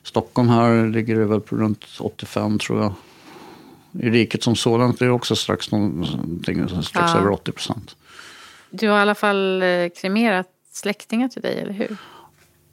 Stockholm 0.04 0.50
här 0.50 0.88
ligger 0.88 1.20
det 1.20 1.26
väl 1.26 1.40
på 1.42 1.56
runt 1.56 1.86
85 2.00 2.60
tror 2.60 2.82
jag. 2.82 2.94
I 4.06 4.10
riket 4.10 4.44
som 4.44 4.56
sådant 4.56 5.02
är 5.02 5.06
det 5.06 5.12
också 5.12 5.36
strax, 5.36 5.72
någonting, 5.72 6.68
strax 6.70 7.12
Ja. 7.14 7.18
över 7.18 7.30
80 7.30 7.52
procent. 7.52 7.96
du 8.70 8.90
har 8.90 8.98
i 8.98 9.02
alla 9.02 9.16
fall 9.16 9.62
eh, 9.62 9.90
kremerat 10.02 10.48
släktingar 10.72 11.28
till 11.28 11.42
dig, 11.42 11.60
eller 11.60 11.74
hur? 11.74 11.92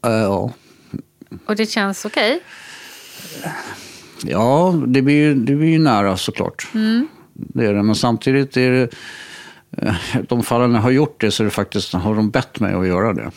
Äh, 0.07 0.13
ja. 0.13 0.53
Och 1.47 1.57
det 1.57 1.67
känns 1.67 2.05
okej? 2.05 2.41
Ja, 4.25 4.75
det 4.87 5.03
blir, 5.03 5.15
ju- 5.17 5.35
det 5.35 5.55
blir 5.55 5.69
ju 5.69 5.79
nära 5.79 6.17
såklart. 6.17 6.69
Det 7.35 7.67
är 7.67 7.75
det. 7.75 7.83
Men 7.83 7.95
samtidigt 7.95 8.57
är 8.57 8.71
det, 8.71 8.89
eh, 9.77 9.95
de 10.29 10.43
fallen 10.43 10.75
jag 10.75 10.81
har 10.83 10.91
gjort 10.91 11.21
det 11.21 11.31
så 11.31 11.43
är 11.43 11.45
det 11.45 11.51
faktiskt, 11.51 11.93
har 11.93 12.15
de 12.15 12.31
bett 12.31 12.61
mig 12.61 12.75
att 12.75 12.87
göra 12.87 13.13
det. 13.13 13.31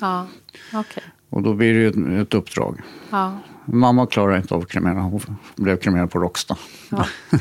Ja, 0.00 0.26
okej. 0.74 1.02
Och 1.30 1.42
då 1.42 1.54
blir 1.54 1.74
det 1.74 1.80
ju 1.80 1.88
ett, 1.88 2.22
ett 2.28 2.34
uppdrag. 2.34 2.80
Ja. 3.10 3.38
Mamma 3.64 4.06
klarar 4.06 4.36
inte 4.36 4.54
av 4.54 4.60
att 4.60 4.68
kremera. 4.68 5.00
Hon 5.00 5.20
blev 5.56 5.76
kremerad 5.76 6.10
på 6.10 6.18
Råcksta. 6.18 6.56
Ja. 6.90 7.04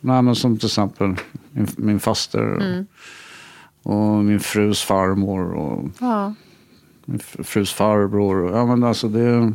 Nej, 0.00 0.22
men 0.22 0.34
som 0.34 0.58
till 0.58 0.66
exempel 0.66 1.14
min, 1.50 1.66
min 1.76 2.00
faster 2.00 2.42
Mm. 2.60 2.86
och 3.82 4.24
min 4.24 4.40
frus 4.40 4.82
farmor 4.82 5.52
och 5.54 5.88
Ja. 6.00 6.34
min 7.04 7.18
fr- 7.18 7.42
frus 7.42 7.72
farbror. 7.72 8.50
Ja, 8.56 8.66
men 8.66 8.84
alltså 8.84 9.08
det, 9.08 9.52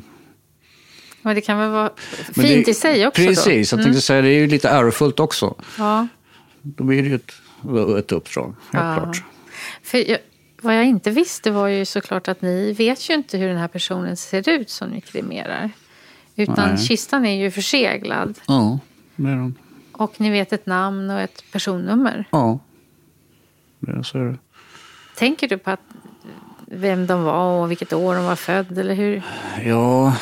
Men 1.22 1.36
det 1.36 1.42
kan 1.42 1.58
väl 1.60 1.70
vara 1.70 1.92
fint 2.34 2.66
det, 2.66 2.72
i 2.72 2.74
sig 2.74 3.08
också 3.08 3.22
Precis, 3.22 3.70
då? 3.70 3.78
jag 3.78 3.84
tänkte 3.84 4.02
säga 4.02 4.22
det 4.22 4.30
är 4.30 4.40
ju 4.40 4.48
lite 4.48 4.70
ärofullt 4.70 5.20
också. 5.20 5.56
Ja. 5.78 6.08
Då 6.62 6.84
blir 6.84 7.04
det 7.04 7.10
ju 7.10 7.16
ett, 7.16 7.32
ett 8.00 8.12
uppdrag, 8.12 8.56
helt 8.72 8.86
Ja. 8.86 8.96
klart. 9.04 9.24
För 9.84 10.10
jag, 10.10 10.20
vad 10.62 10.78
jag 10.78 10.86
inte 10.86 11.12
visste 11.12 11.52
var 11.52 11.68
ju 11.68 11.86
såklart 11.86 12.28
att 12.28 12.42
ni 12.42 12.74
vet 12.74 13.10
ju 13.10 13.14
inte 13.14 13.38
hur 13.38 13.48
den 13.48 13.58
här 13.58 13.68
personen 13.68 14.18
ser 14.18 14.50
ut 14.50 14.70
som 14.70 14.90
ni 14.90 15.02
kremerar. 15.02 15.70
Utan 16.36 16.70
Nej. 16.76 16.78
kistan 16.88 17.26
är 17.26 17.44
ju 17.44 17.52
förseglad. 17.52 18.40
Ja, 18.48 18.80
det 19.16 19.30
är 19.30 19.36
de. 19.36 19.56
Och 19.92 20.14
ni 20.22 20.30
vet 20.30 20.54
ett 20.54 20.66
namn 20.66 21.10
och 21.10 21.20
ett 21.22 21.44
personnummer. 21.52 22.26
Ja, 22.32 22.60
det, 23.80 24.04
så 24.04 24.18
är 24.18 24.24
det. 24.26 24.38
Tänker 25.16 25.48
du 25.48 25.58
på 25.58 25.72
att 25.72 25.80
vem 26.66 27.08
de 27.08 27.24
var 27.24 27.62
och 27.64 27.72
vilket 27.72 27.94
år 27.94 28.16
de 28.16 28.26
var 28.26 28.36
född 28.36 28.78
eller 28.78 28.94
hur? 28.96 29.22
Ja, 29.66 30.16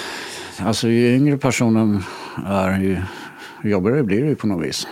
alltså 0.61 0.87
ju 0.87 1.15
yngre 1.15 1.37
personen 1.37 2.03
är 2.45 2.79
ju 2.79 2.97
jobbigare 3.63 4.03
blir 4.03 4.21
det 4.21 4.27
ju 4.27 4.35
på 4.35 4.47
något 4.47 4.65
vis. 4.67 4.87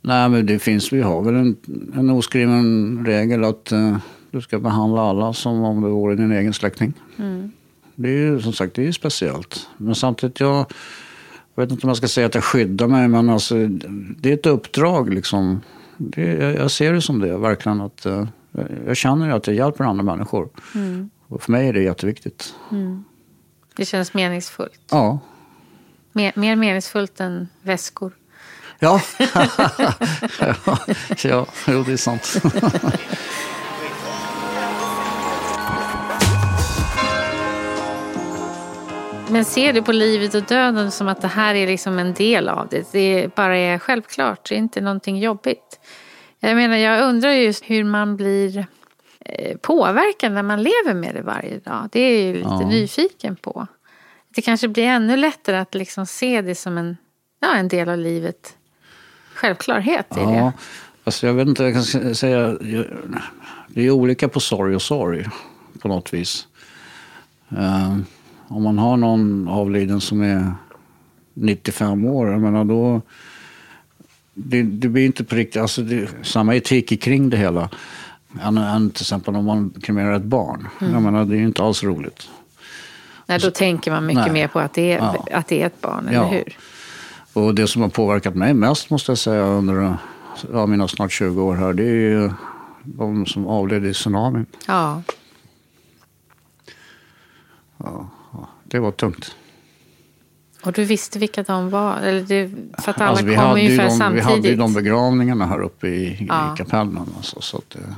Nej, 0.00 0.28
men 0.28 0.46
det 0.46 0.58
finns, 0.58 0.92
vi 0.92 1.02
har 1.02 1.22
väl 1.22 1.34
en, 1.34 1.56
en 1.94 2.10
oskriven 2.10 3.02
regel 3.06 3.44
att 3.44 3.72
eh, 3.72 3.96
du 4.30 4.40
ska 4.40 4.58
behandla 4.58 5.02
alla 5.02 5.32
som 5.32 5.62
om 5.62 5.82
det 5.82 5.88
vore 5.88 6.14
din 6.16 6.32
egen 6.32 6.52
släkting. 6.52 6.92
Det 7.94 8.08
är 8.08 8.12
ju 8.12 8.40
som 8.40 8.52
sagt 8.52 8.74
det 8.74 8.82
är 8.82 8.86
ju 8.86 8.92
speciellt. 8.92 9.68
Men 9.76 9.94
samtidigt, 9.94 10.40
jag, 10.40 10.66
jag 11.54 11.62
vet 11.62 11.70
inte 11.72 11.86
om 11.86 11.88
jag 11.88 11.96
ska 11.96 12.08
säga 12.08 12.26
att 12.26 12.34
jag 12.34 12.44
skyddar 12.44 12.86
mig, 12.86 13.08
men 13.08 13.30
alltså, 13.30 13.54
det 14.18 14.30
är 14.30 14.34
ett 14.34 14.46
uppdrag 14.46 15.14
liksom. 15.14 15.60
Det, 15.96 16.22
jag, 16.22 16.54
jag 16.54 16.70
ser 16.70 16.92
det 16.92 17.00
som 17.02 17.18
det, 17.20 17.38
verkligen. 17.38 17.80
att 17.80 18.06
eh, 18.06 18.26
Jag 18.86 18.96
känner 18.96 19.30
att 19.30 19.46
jag 19.46 19.56
hjälper 19.56 19.84
andra 19.84 20.04
människor. 20.04 20.48
Och 21.28 21.42
för 21.42 21.52
mig 21.52 21.68
är 21.68 21.72
det 21.72 21.82
jätteviktigt. 21.82 22.54
Det 23.76 23.84
känns 23.84 24.14
meningsfullt. 24.14 24.80
Ja. 24.90 25.18
Mer, 26.12 26.32
mer 26.34 26.56
meningsfullt 26.56 27.20
än 27.20 27.48
väskor. 27.62 28.12
Ja, 28.78 29.00
ja, 29.18 29.46
ja 31.22 31.46
jo, 31.66 31.82
det 31.82 31.92
är 31.92 31.96
sant. 31.96 32.36
Men 39.28 39.44
ser 39.44 39.72
du 39.72 39.82
på 39.82 39.92
livet 39.92 40.34
och 40.34 40.42
döden 40.42 40.90
som 40.90 41.08
att 41.08 41.22
det 41.22 41.28
här 41.28 41.54
är 41.54 41.66
liksom 41.66 41.98
en 41.98 42.14
del 42.14 42.48
av 42.48 42.68
det? 42.68 42.92
Det 42.92 43.34
bara 43.34 43.58
är 43.58 43.78
självklart, 43.78 44.48
det 44.48 44.54
är 44.54 44.58
inte 44.58 44.80
någonting 44.80 45.18
jobbigt. 45.18 45.80
Jag 46.40 46.56
menar, 46.56 46.76
jag 46.76 47.08
undrar 47.08 47.30
just 47.30 47.64
hur 47.64 47.84
man 47.84 48.16
blir 48.16 48.66
eh, 49.28 49.56
påverkad 49.56 50.32
när 50.32 50.42
man 50.42 50.62
lever 50.62 50.94
med 50.94 51.14
det 51.14 51.22
varje 51.22 51.58
dag. 51.58 51.88
Det 51.92 52.00
är 52.00 52.12
jag 52.12 52.22
ju 52.26 52.32
lite 52.32 52.48
Ja. 52.48 52.68
nyfiken 52.68 53.36
på. 53.36 53.66
Det 54.28 54.42
kanske 54.42 54.68
blir 54.68 54.84
ännu 54.84 55.16
lättare 55.16 55.56
att 55.56 55.74
liksom 55.74 56.06
se 56.06 56.42
det 56.42 56.54
som 56.54 56.78
en, 56.78 56.96
ja, 57.40 57.54
en 57.56 57.68
del 57.68 57.88
av 57.88 57.98
livet. 57.98 58.56
Självklarhet 59.34 60.06
i 60.16 60.20
Ja, 60.20 60.30
det. 60.30 60.52
alltså 61.04 61.26
jag 61.26 61.34
vet 61.34 61.48
inte, 61.48 61.64
jag 61.64 61.72
kan 61.74 62.14
säga, 62.14 62.58
det 63.68 63.82
är 63.86 63.90
olika 63.90 64.28
på 64.28 64.40
sorg 64.40 64.74
och 64.74 64.82
sorg 64.82 65.26
på 65.80 65.88
något 65.88 66.12
vis. 66.14 66.46
Eh, 67.50 67.96
om 68.48 68.62
man 68.62 68.78
har 68.78 68.96
någon 68.96 69.48
avliden 69.48 70.00
som 70.00 70.22
är 70.22 70.52
95 71.34 72.04
år, 72.04 72.30
jag 72.30 72.40
menar 72.40 72.64
då, 72.64 73.00
det, 74.34 74.62
det 74.62 74.88
blir 74.88 75.06
inte 75.06 75.24
på 75.24 75.34
riktigt, 75.34 75.62
alltså 75.62 75.82
det, 75.82 76.08
samma 76.22 76.54
etik 76.56 77.02
kring 77.02 77.30
det 77.30 77.36
hela. 77.36 77.68
Än, 78.42 78.58
än 78.58 78.90
till 78.90 79.02
exempel 79.02 79.36
om 79.36 79.44
man 79.44 79.70
kremerar 79.82 80.12
ett 80.16 80.22
barn. 80.22 80.68
Jag 80.80 81.02
menar, 81.02 81.24
det 81.24 81.34
är 81.36 81.38
ju 81.38 81.46
inte 81.46 81.62
alls 81.62 81.82
roligt. 81.84 82.28
Nej, 83.26 83.38
då 83.38 83.50
tänker 83.50 83.90
man 83.90 84.06
mycket 84.06 84.22
Nej. 84.24 84.32
mer 84.32 84.48
på 84.48 84.58
att 84.58 84.74
det 84.74 84.92
är, 84.92 84.98
Ja. 84.98 85.26
att 85.38 85.48
det 85.48 85.62
är 85.62 85.66
ett 85.66 85.80
barn, 85.80 86.08
Ja. 86.12 86.20
eller 86.28 86.30
hur? 86.38 86.56
Och 87.32 87.54
det 87.54 87.66
som 87.66 87.82
har 87.82 87.88
påverkat 87.88 88.34
mig 88.34 88.54
mest 88.54 88.90
måste 88.90 89.10
jag 89.10 89.18
säga 89.18 89.42
under 89.42 89.94
ja, 90.52 90.66
mina 90.66 90.88
snart 90.88 91.12
20 91.12 91.42
år 91.42 91.54
här, 91.54 91.72
det 91.72 91.82
är 91.82 91.86
ju 92.10 92.30
de 92.82 93.26
som 93.26 93.46
avled 93.46 93.84
i 93.86 93.92
tsunamin. 93.92 94.46
Ja. 94.66 95.02
Det 98.64 98.78
var 98.78 98.90
tungt. 98.92 99.34
Och 100.64 100.72
du 100.72 100.84
visste 100.84 101.18
vilka 101.18 101.42
de 101.42 101.70
var? 101.70 101.96
Eller 101.96 102.20
du, 102.20 102.50
för 102.82 102.90
att 102.90 103.00
alla 103.00 103.10
Alltså, 103.10 103.24
vi, 103.24 103.36
kom 103.36 103.50
ungefär 103.52 103.76
de, 103.76 103.90
vi 103.92 103.98
samtidigt. 103.98 104.24
hade 104.24 104.48
ju 104.48 104.56
de 104.56 104.72
begravningarna 104.74 105.46
här 105.46 105.60
uppe 105.62 105.86
i, 105.88 106.26
Ja. 106.28 106.54
i 106.54 106.56
kapellen. 106.56 107.00
Alltså, 107.16 107.40
så 107.40 107.56
att, 107.56 107.70
det- 107.70 107.94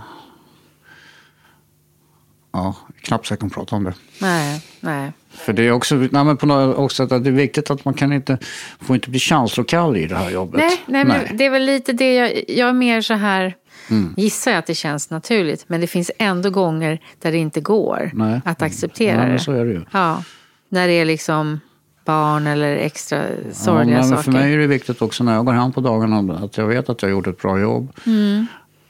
ja, 2.52 2.76
knappt 3.02 3.26
så 3.26 3.32
jag 3.32 3.40
kan 3.40 3.50
prata 3.50 3.76
om 3.76 3.84
det. 3.84 3.94
Nej, 4.20 4.62
nej. 4.80 5.12
För 5.30 5.52
det 5.52 5.62
är 5.62 5.72
också, 5.72 5.94
nej, 5.94 6.24
men 6.24 6.37
på 6.37 6.46
något 6.46 6.76
också 6.76 7.02
att 7.02 7.08
det 7.08 7.16
är 7.16 7.20
viktigt 7.20 7.70
att 7.70 7.84
man 7.84 7.94
kan 7.94 8.12
inte, 8.12 8.38
får 8.80 8.96
inte 8.96 9.11
bli 9.11 9.18
känslokall 9.18 9.96
i 9.96 10.06
det 10.06 10.16
här 10.16 10.30
jobbet. 10.30 10.61
Nej, 10.61 10.80
nej, 10.87 11.04
men 11.04 11.37
det 11.37 11.44
är 11.46 11.50
väl 11.50 11.64
lite 11.64 11.92
det 11.92 12.14
jag, 12.14 12.32
jag 12.48 12.68
är 12.68 12.72
mer 12.72 13.00
så 13.00 13.14
här, 13.14 13.54
Mm. 13.90 14.14
gissar 14.16 14.50
jag 14.50 14.58
att 14.58 14.66
det 14.66 14.74
känns 14.74 15.11
naturligt, 15.11 15.64
men 15.68 15.80
det 15.80 15.87
finns 15.87 16.11
ändå 16.18 16.50
gånger 16.50 17.00
där 17.18 17.32
det 17.32 17.38
inte 17.38 17.61
går 17.61 18.11
Nej. 18.14 18.40
att 18.44 18.62
acceptera 18.62 19.14
Ja, 19.16 19.22
men 19.22 19.32
det. 19.32 19.38
så 19.38 19.52
är 19.52 19.64
det 19.64 19.70
ju. 19.72 19.84
Ja, 19.90 20.22
när 20.68 20.88
det 20.88 20.92
är 20.92 21.04
liksom 21.04 21.61
barn 22.04 22.46
eller 22.46 22.76
extra 22.76 23.22
sorgliga 23.52 23.96
ja, 23.96 24.00
men 24.00 24.08
saker. 24.08 24.22
För 24.22 24.32
mig 24.32 24.54
är 24.54 24.58
det 24.58 24.66
viktigt 24.66 25.02
också 25.02 25.24
när 25.24 25.34
jag 25.34 25.44
går 25.46 25.52
hem 25.52 25.72
på 25.72 25.80
dagarna 25.80 26.34
att 26.44 26.56
jag 26.56 26.66
vet 26.66 26.88
att 26.88 27.02
jag 27.02 27.08
har 27.08 27.11
gjort 27.12 27.26
ett 27.26 27.42
bra 27.42 27.58
jobb. 27.61 27.92
Mm. 28.06 28.46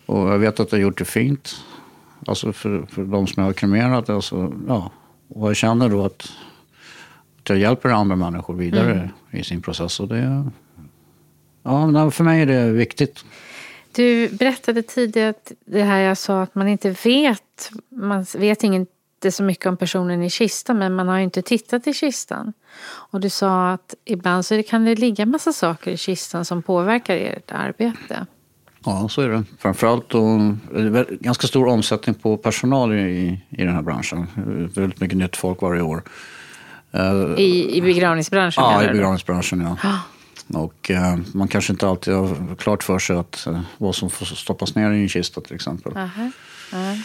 Och 0.06 0.28
jag 0.28 0.38
vet 0.38 0.60
att 0.60 0.72
jag 0.72 0.78
har 0.78 0.82
gjort 0.82 0.98
det 0.98 1.04
fint. 1.04 1.56
Alltså 2.26 2.52
för, 2.52 2.87
för 2.87 3.04
de 3.04 3.26
som 3.26 3.40
jag 3.42 3.48
har 3.48 3.52
kremerat. 3.52 4.11
Alltså, 4.11 4.52
ja. 4.68 4.90
Och 5.28 5.48
jag 5.48 5.57
känner 5.57 5.88
då 5.88 6.04
att, 6.04 6.33
att 7.40 7.48
jag 7.48 7.59
hjälper 7.59 7.88
andra 7.88 8.16
människor 8.16 8.54
vidare 8.54 8.92
Mm. 8.92 9.09
i 9.31 9.44
sin 9.44 9.62
process. 9.62 10.00
Och 10.00 10.09
det, 10.09 10.44
ja, 11.62 12.11
för 12.11 12.24
mig 12.24 12.42
är 12.42 12.46
det 12.46 12.70
viktigt. 12.70 13.24
Du 13.92 14.28
berättade 14.28 14.83
tidigare 14.83 15.28
att 15.28 15.52
det 15.64 15.83
här 15.83 16.00
jag 16.00 16.18
sa 16.18 16.42
att 16.42 16.54
man 16.54 16.68
inte 16.68 16.90
vet, 17.04 17.70
man 17.88 18.26
vet 18.35 18.62
inte 18.62 19.31
så 19.31 19.42
mycket 19.42 19.66
om 19.66 19.76
personen 19.76 20.22
i 20.22 20.31
kistan 20.31 20.78
men 20.78 20.94
man 20.94 21.09
har 21.09 21.18
ju 21.18 21.24
inte 21.24 21.42
tittat 21.42 21.87
i 21.87 21.92
kistan. 21.92 22.52
Och 22.85 23.20
du 23.20 23.31
sa 23.31 23.70
att 23.72 23.94
ibland 24.04 24.46
så 24.46 24.62
kan 24.62 24.85
det 24.85 24.94
ligga 24.94 25.26
massa 25.26 25.52
saker 25.52 25.90
i 25.90 25.96
kistan 25.96 26.44
som 26.44 26.62
påverkar 26.62 27.16
ert 27.16 27.52
arbete. 27.52 28.26
Ja, 28.84 29.08
så 29.08 29.22
är 29.22 29.28
det. 29.28 29.44
Framförallt 29.58 30.08
då, 30.08 30.26
är 30.74 30.84
det 30.84 30.90
väl 30.90 31.06
ganska 31.20 31.46
stor 31.46 31.66
omsättning 31.66 32.14
på 32.14 32.36
personal 32.36 32.92
i, 32.92 33.40
i 33.50 33.64
den 33.64 33.74
här 33.74 33.82
branschen. 33.82 34.26
Är 34.36 34.80
Väldigt 34.80 35.00
mycket 35.00 35.18
nytt 35.18 35.36
folk 35.36 35.62
varje 35.62 35.82
år. 35.82 36.02
Eh, 36.92 37.34
I, 37.36 37.76
i 37.76 37.80
begravningsbranschen 37.82 38.64
Ja, 38.64 38.84
i 38.84 38.88
begravningsbranschen 38.88 39.60
ja. 39.60 39.76
Ja. 39.82 40.00
Och 40.60 40.90
eh, 40.90 41.18
man 41.34 41.48
kanske 41.48 41.72
inte 41.72 41.88
alltid 41.88 42.14
har 42.14 42.56
klart 42.56 42.82
för 42.82 42.98
sig 42.98 43.16
att, 43.16 43.46
eh, 43.46 43.60
vad 43.78 43.94
som 43.94 44.10
får 44.10 44.26
stoppas 44.26 44.74
ner 44.74 44.90
i 44.90 45.02
en 45.02 45.08
kista 45.08 45.40
till 45.40 45.54
exempel. 45.54 45.96
Aha. 45.96 46.30
Ja. 46.72 46.96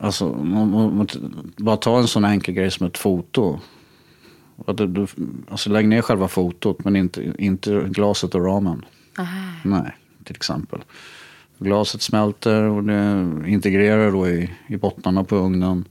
Alltså, 0.00 0.28
man, 0.28 0.70
man, 0.70 0.96
man, 0.96 1.08
bara 1.56 1.76
ta 1.76 1.98
en 1.98 2.08
sån 2.08 2.24
enkel 2.24 2.54
grej 2.54 2.70
som 2.70 2.86
ett 2.86 2.98
foto. 2.98 3.60
Att 4.66 4.76
du, 4.76 4.86
du, 4.86 5.06
alltså 5.50 5.70
lägg 5.70 5.88
ner 5.88 6.02
själva 6.02 6.28
fotot 6.28 6.84
men 6.84 6.96
inte, 6.96 7.32
inte 7.38 7.84
glaset 7.88 8.34
och 8.34 8.44
ramen. 8.44 8.84
Aha. 9.18 9.52
Nej, 9.64 9.96
till 10.30 10.36
exempel. 10.36 10.80
Glaset 11.58 12.02
smälter 12.02 12.62
och 12.62 12.84
det 12.84 13.26
integrerar 13.46 14.10
då 14.12 14.28
i, 14.28 14.50
i 14.66 14.76
bottnarna 14.76 15.24
på 15.24 15.36
ugnen. 15.36 15.84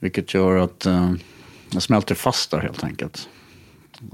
Vilket 0.00 0.34
gör 0.34 0.56
att 0.56 0.86
eh, 0.86 1.12
det 1.70 1.80
smälter 1.80 2.14
fast 2.14 2.50
där 2.50 2.58
helt 2.58 2.84
enkelt. 2.84 3.28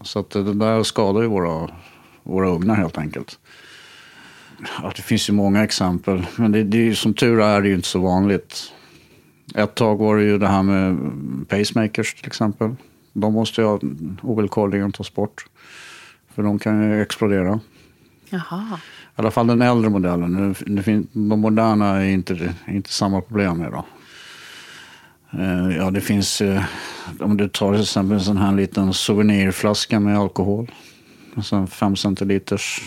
Så 0.03 0.19
att 0.19 0.31
det 0.31 0.55
där 0.55 0.83
skadar 0.83 1.23
ju 1.23 1.27
våra, 1.29 1.71
våra 2.23 2.49
ugnar 2.49 2.75
helt 2.75 2.99
enkelt. 2.99 3.39
Ja, 4.83 4.93
det 4.97 5.03
finns 5.03 5.29
ju 5.29 5.33
många 5.33 5.65
exempel. 5.65 6.27
Men 6.37 6.53
det, 6.53 6.63
det 6.63 6.79
är, 6.79 6.83
ju- 6.83 6.95
som 6.95 7.15
tur 7.15 7.41
är 7.41 7.61
det 7.63 7.69
ju 7.69 7.75
inte 7.75 7.89
så 7.89 8.01
vanligt. 8.01 8.73
Ett 9.55 9.75
tag 9.75 9.97
var 9.99 10.17
det 10.17 10.23
ju 10.23 10.39
det 10.39 10.49
här 10.49 10.63
med 10.63 10.99
pacemakers 11.49 12.15
till 12.15 12.27
exempel. 12.27 12.75
De 13.13 13.33
måste 13.33 13.61
ju 13.61 13.79
ovillkorligen 14.23 14.93
tas 14.93 15.15
bort. 15.15 15.47
För 16.35 16.43
de 16.43 16.59
kan 16.59 16.83
ju 16.91 17.03
explodera. 17.03 17.61
Jaha. 18.31 18.79
I 19.21 19.23
alla 19.23 19.31
fall 19.31 19.47
den 19.47 19.63
äldre 19.63 19.91
modellen. 19.91 20.33
Nu- 20.33 20.55
nu 20.75 20.83
fin- 20.83 21.07
De 21.13 21.41
moderna 21.41 21.87
är 22.03 22.05
inte, 22.11 22.55
inte 22.69 22.93
samma 22.93 23.21
problem 23.21 23.59
med. 23.59 23.73
Då. 23.73 23.85
Eh, 25.39 25.77
Ja, 25.77 25.91
det 25.91 26.01
finns, 26.01 26.41
eh, 26.41 26.63
om 27.21 27.37
du 27.37 27.49
tar 27.49 27.73
till 27.73 27.83
exempel 27.83 28.13
en 28.19 28.25
sån 28.25 28.37
här 28.37 28.53
liten 28.57 28.93
souvenirflaska 28.95 30.01
med 30.01 30.19
alkohol. 30.19 30.71
En 31.53 31.67
5 31.67 31.97
centiliters. 31.97 32.81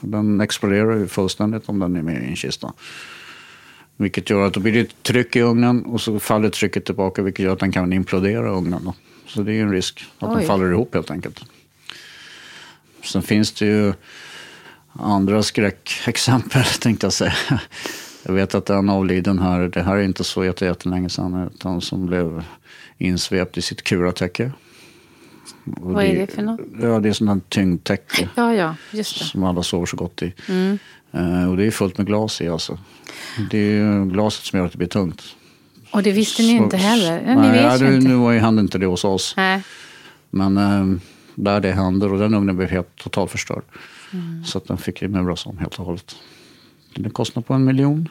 Den 0.00 0.40
exploderar 0.40 0.96
ju 0.96 1.06
fullständigt 1.06 1.68
om 1.68 1.78
den 1.78 1.96
är 1.96 2.02
med 2.02 2.22
i 2.22 2.26
en 2.26 2.36
kista. 2.36 2.72
Vilket 3.96 4.30
gör 4.30 4.46
att 4.46 4.54
då 4.54 4.60
blir 4.60 4.72
det 4.72 5.02
tryck 5.02 5.36
i 5.36 5.40
ugnen 5.40 5.84
och 5.84 6.00
så 6.00 6.20
faller 6.20 6.50
trycket 6.50 6.84
tillbaka 6.84 7.22
vilket 7.22 7.44
gör 7.44 7.52
att 7.52 7.58
den 7.60 7.72
kan 7.72 7.92
implodera 7.92 8.50
ugnen. 8.50 8.80
Då. 8.84 8.94
Så 9.26 9.42
det 9.42 9.52
är 9.52 9.54
ju 9.54 9.62
en 9.62 9.72
risk 9.72 10.04
att 10.18 10.28
Oj. 10.30 10.36
den 10.36 10.46
faller 10.46 10.70
ihop 10.72 10.94
helt 10.94 11.10
enkelt. 11.10 11.44
Sen 13.04 13.22
finns 13.22 13.52
det 13.52 13.66
ju 13.66 13.92
andra 14.92 15.42
skräckexempel 15.42 16.64
tänkte 16.80 17.06
jag 17.06 17.12
säga. 17.12 17.34
Jag 18.22 18.32
vet 18.32 18.54
att 18.54 18.70
en 18.70 18.88
avliden 18.88 19.38
här, 19.38 19.68
det 19.68 19.82
här 19.82 19.96
är 19.96 20.02
inte 20.02 20.24
så 20.24 20.44
jättelänge 20.44 21.08
sedan, 21.08 21.50
utan 21.54 21.80
som 21.80 22.06
blev 22.06 22.44
insvept 22.98 23.58
i 23.58 23.62
sitt 23.62 23.82
kuratäcke. 23.82 24.52
Och 25.76 25.92
Vad 25.92 26.04
är 26.04 26.18
det 26.18 26.26
för 26.26 26.42
något? 26.42 26.60
Ja, 26.82 27.00
det 27.00 27.08
är 27.08 27.12
sånt 27.12 27.30
här 27.30 27.40
tyngdtäcke. 27.48 28.28
Ja, 28.34 28.54
ja, 28.54 28.74
just 28.90 29.18
det. 29.18 29.24
Som 29.24 29.44
alla 29.44 29.62
sover 29.62 29.86
så 29.86 29.96
gott 29.96 30.22
i. 30.22 30.34
Mm. 30.48 30.78
Uh, 31.14 31.50
och 31.50 31.56
det 31.56 31.66
är 31.66 31.70
fullt 31.70 31.98
med 31.98 32.06
glas 32.06 32.40
i 32.40 32.48
alltså. 32.48 32.78
Det 33.50 33.58
är 33.58 34.04
glaset 34.04 34.44
som 34.44 34.58
gör 34.58 34.66
att 34.66 34.72
det 34.72 34.78
blir 34.78 34.88
tungt. 34.88 35.22
Och 35.90 36.02
det 36.02 36.12
visste 36.12 36.42
ni 36.42 36.58
så, 36.58 36.64
inte 36.64 36.76
heller? 36.76 37.22
Nej, 37.26 37.36
ni 37.36 37.50
vet 37.50 37.80
ja, 37.80 37.94
inte. 37.94 38.08
nu 38.08 38.38
hände 38.38 38.62
inte 38.62 38.78
det 38.78 38.86
hos 38.86 39.04
oss. 39.04 39.34
Nej. 39.36 39.62
Men 40.30 40.58
uh, 40.58 40.98
där 41.34 41.60
det 41.60 41.72
händer 41.72 42.12
och 42.12 42.18
den 42.18 42.34
ugnen 42.34 42.56
blev 42.56 42.68
helt 42.70 42.96
totalt 42.96 43.30
förstörd. 43.30 43.62
Mm. 44.12 44.44
Så 44.44 44.58
att 44.58 44.68
den 44.68 44.78
fick 44.78 45.02
muras 45.02 45.46
om 45.46 45.58
helt 45.58 45.78
och 45.78 45.86
hållet. 45.86 46.16
Det 46.94 47.10
kostade 47.10 47.46
på 47.46 47.54
en 47.54 47.64
miljon. 47.64 48.08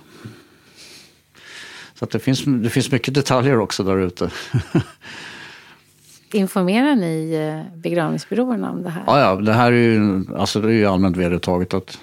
Så 1.94 2.06
att 2.06 2.12
det, 2.12 2.20
finns, 2.20 2.44
det 2.44 2.70
finns 2.70 2.92
mycket 2.92 3.14
detaljer 3.14 3.60
också 3.60 3.84
där 3.84 3.98
ute. 3.98 4.30
Informerar 6.32 6.96
ni 6.96 7.34
eh, 7.34 7.78
begravningsbyråerna 7.78 8.72
om 8.72 8.84
det 8.84 8.90
här? 8.90 9.04
Ja, 9.08 9.20
ja 9.20 9.36
det 9.36 9.54
här 9.54 9.72
är 9.72 9.76
ju, 9.76 10.26
alltså 10.38 10.62
det 10.62 10.68
är 10.68 10.74
ju 10.74 10.86
allmänt 10.86 11.18
vedertaget 11.18 11.74
att 11.74 12.00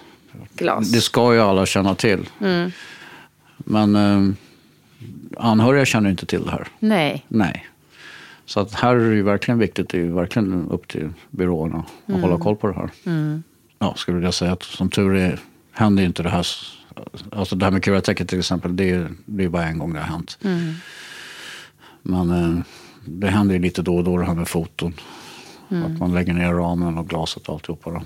Glas. 0.54 0.92
det 0.92 1.00
ska 1.00 1.34
ju 1.34 1.40
alla 1.40 1.66
känna 1.66 1.94
till. 1.94 2.28
Mm. 2.40 2.70
Men 3.56 3.96
eh, 3.96 4.34
anhöriga 5.38 5.84
känner 5.84 6.10
inte 6.10 6.26
till 6.26 6.44
det 6.44 6.50
här. 6.50 6.68
Nej. 6.78 7.24
Nej. 7.28 7.66
Så 8.46 8.60
att 8.60 8.74
här 8.74 8.96
är 8.96 9.10
det 9.10 9.16
ju 9.16 9.22
verkligen 9.22 9.58
viktigt, 9.58 9.88
det 9.88 9.98
är 9.98 10.02
ju 10.02 10.12
verkligen 10.12 10.68
upp 10.70 10.88
till 10.88 11.08
byråerna 11.30 11.78
att 11.78 12.08
mm. 12.08 12.22
hålla 12.22 12.38
koll 12.38 12.56
på 12.56 12.66
det 12.66 12.74
här. 12.74 12.90
Mm. 13.06 13.42
Ja, 13.78 13.94
skulle 13.96 14.24
jag 14.24 14.34
säga 14.34 14.52
att 14.52 14.62
som 14.62 14.90
tur 14.90 15.14
är 15.14 15.40
händer 15.72 16.02
inte 16.02 16.22
det 16.22 16.30
här. 16.30 16.46
Alltså 17.30 17.56
det 17.56 17.64
här 17.64 17.72
med 17.72 17.82
kuratäcket 17.82 18.28
till 18.28 18.38
exempel, 18.38 18.76
det 18.76 18.90
är, 18.90 19.10
är 19.38 19.48
bara 19.48 19.64
en 19.64 19.78
gång 19.78 19.92
det 19.92 20.00
har 20.00 20.06
hänt. 20.06 20.38
Mm. 20.44 20.74
Men 22.02 22.30
eh, 22.30 22.58
det 23.04 23.28
händer 23.28 23.54
ju 23.54 23.60
lite 23.60 23.82
då 23.82 23.96
och 23.96 24.04
då 24.04 24.16
det 24.16 24.24
här 24.24 24.34
med 24.34 24.48
foton. 24.48 24.94
Mm. 25.70 25.92
Att 25.92 25.98
man 25.98 26.14
lägger 26.14 26.32
ner 26.32 26.52
ramen 26.52 26.98
och 26.98 27.08
glaset 27.08 27.48
och 27.48 27.54
alltihopa. 27.54 27.90
Då. 27.90 28.02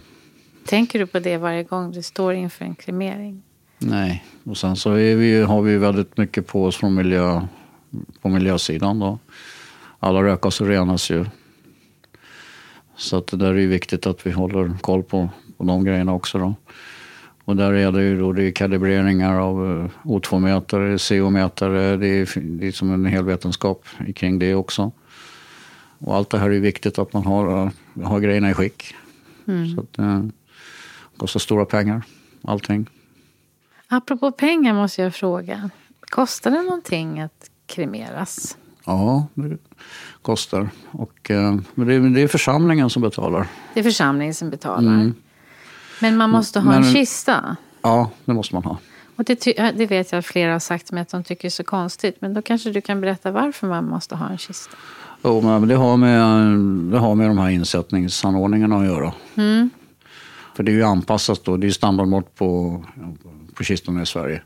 Tänker 0.66 0.98
du 0.98 1.06
på 1.06 1.18
det 1.18 1.36
varje 1.36 1.62
gång 1.62 1.92
du 1.92 2.02
står 2.02 2.34
inför 2.34 2.64
en 2.64 2.74
kremering? 2.74 3.42
Nej, 3.78 4.24
och 4.44 4.56
sen 4.56 4.76
så 4.76 4.90
vi, 4.90 5.42
har 5.42 5.62
vi 5.62 5.76
väldigt 5.76 6.16
mycket 6.16 6.46
på 6.46 6.64
oss 6.64 6.76
från 6.76 6.94
miljö, 6.94 7.42
på 8.22 8.28
miljösidan. 8.28 8.98
Då. 8.98 9.18
Alla 9.98 10.22
rökas 10.22 10.60
och 10.60 10.66
renas 10.66 11.10
ju. 11.10 11.26
Så 12.96 13.16
att 13.16 13.26
det 13.26 13.36
där 13.36 13.54
är 13.54 13.58
ju 13.58 13.66
viktigt 13.66 14.06
att 14.06 14.26
vi 14.26 14.30
håller 14.30 14.78
koll 14.80 15.02
på, 15.02 15.28
på 15.58 15.64
de 15.64 15.84
grejerna 15.84 16.14
också. 16.14 16.38
Då. 16.38 16.54
Och 17.44 17.56
där 17.56 17.72
är 17.72 17.92
det 17.92 18.02
ju 18.02 18.18
då 18.18 18.32
det 18.32 18.42
är 18.42 18.50
kalibreringar 18.50 19.40
av 19.40 19.80
eh, 19.80 20.08
O2-mätare, 20.08 20.98
CO-mätare. 20.98 21.96
Det 21.96 22.06
är, 22.06 22.40
det 22.40 22.66
är 22.66 22.72
som 22.72 22.92
en 22.92 23.06
hel 23.06 23.24
vetenskap 23.24 23.84
kring 24.14 24.38
det 24.38 24.54
också. 24.54 24.92
Och 25.98 26.16
allt 26.16 26.30
det 26.30 26.38
här 26.38 26.50
är 26.50 26.60
viktigt 26.60 26.98
att 26.98 27.12
man 27.12 27.26
har, 27.26 27.66
eh, 27.96 28.04
har 28.04 28.20
grejerna 28.20 28.50
i 28.50 28.54
skick. 28.54 28.94
Mm. 29.46 29.74
Så 29.74 29.80
att, 29.80 29.92
det 29.92 30.02
eh, 30.02 30.24
kostar 31.16 31.40
stora 31.40 31.64
pengar, 31.64 32.02
allting. 32.42 32.90
Apropå 33.88 34.32
pengar 34.32 34.74
måste 34.74 35.02
jag 35.02 35.14
fråga. 35.14 35.70
Kostar 36.00 36.50
det 36.50 36.62
någonting 36.62 37.20
att 37.20 37.50
kremeras? 37.66 38.56
Ja, 38.84 39.26
det 39.34 39.58
kostar. 40.22 40.68
Och, 40.90 41.30
men 41.74 41.86
det 41.86 41.94
är, 41.94 42.14
det 42.14 42.20
är 42.20 42.28
församlingen 42.28 42.90
som 42.90 43.02
betalar. 43.02 43.46
Det 43.74 43.80
är 43.80 43.84
församlingen 43.84 44.34
som 44.34 44.50
betalar? 44.50 44.94
Mm. 44.94 45.14
Men 46.00 46.16
man 46.16 46.30
måste 46.30 46.60
ha 46.60 46.70
Men, 46.70 46.84
en 46.84 46.92
kista? 46.92 47.56
Ja, 47.82 48.10
det 48.24 48.32
måste 48.32 48.54
man 48.54 48.64
ha. 48.64 48.78
Och 49.16 49.24
det, 49.24 49.44
det 49.76 49.86
vet 49.86 50.12
jag 50.12 50.18
att 50.18 50.26
flera 50.26 50.52
har 50.52 50.58
sagt 50.58 50.92
mig 50.92 51.00
att 51.02 51.08
de 51.08 51.24
tycker 51.24 51.48
är 51.48 51.50
så 51.50 51.64
konstigt. 51.64 52.16
Men 52.20 52.34
då 52.34 52.42
kanske 52.42 52.70
du 52.70 52.80
kan 52.80 53.00
berätta 53.00 53.30
varför 53.30 53.66
man 53.66 53.84
måste 53.84 54.16
ha 54.16 54.28
en 54.28 54.38
kista? 54.38 54.76
Jo, 55.22 55.40
men 55.40 55.68
det 55.68 55.74
har 55.74 55.96
med, 55.96 56.20
det 56.92 56.98
har 56.98 57.14
med 57.14 57.28
de 57.28 57.38
här 57.38 57.50
insättningsanordningarna 57.50 58.78
att 58.78 58.84
göra. 58.84 59.12
Mm. 59.34 59.70
För 60.54 60.62
det 60.62 60.70
är 60.70 60.74
ju 60.74 60.82
anpassat 60.82 61.44
då. 61.44 61.56
Det 61.56 61.66
är 61.66 61.70
standardmått 61.70 62.34
på, 62.34 62.84
på 63.54 63.64
kistorna 63.64 64.02
i 64.02 64.06
Sverige. 64.06 64.42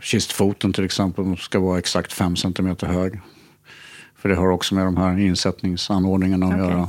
Kistfoten 0.00 0.72
till 0.72 0.84
exempel 0.84 1.36
ska 1.36 1.60
vara 1.60 1.78
exakt 1.78 2.12
5 2.12 2.36
cm 2.36 2.76
hög. 2.80 3.20
För 4.16 4.28
det 4.28 4.34
har 4.34 4.48
också 4.48 4.74
med 4.74 4.84
de 4.84 4.96
här 4.96 5.18
insättningsanordningarna 5.18 6.46
att 6.46 6.52
okay. 6.52 6.64
göra 6.64 6.88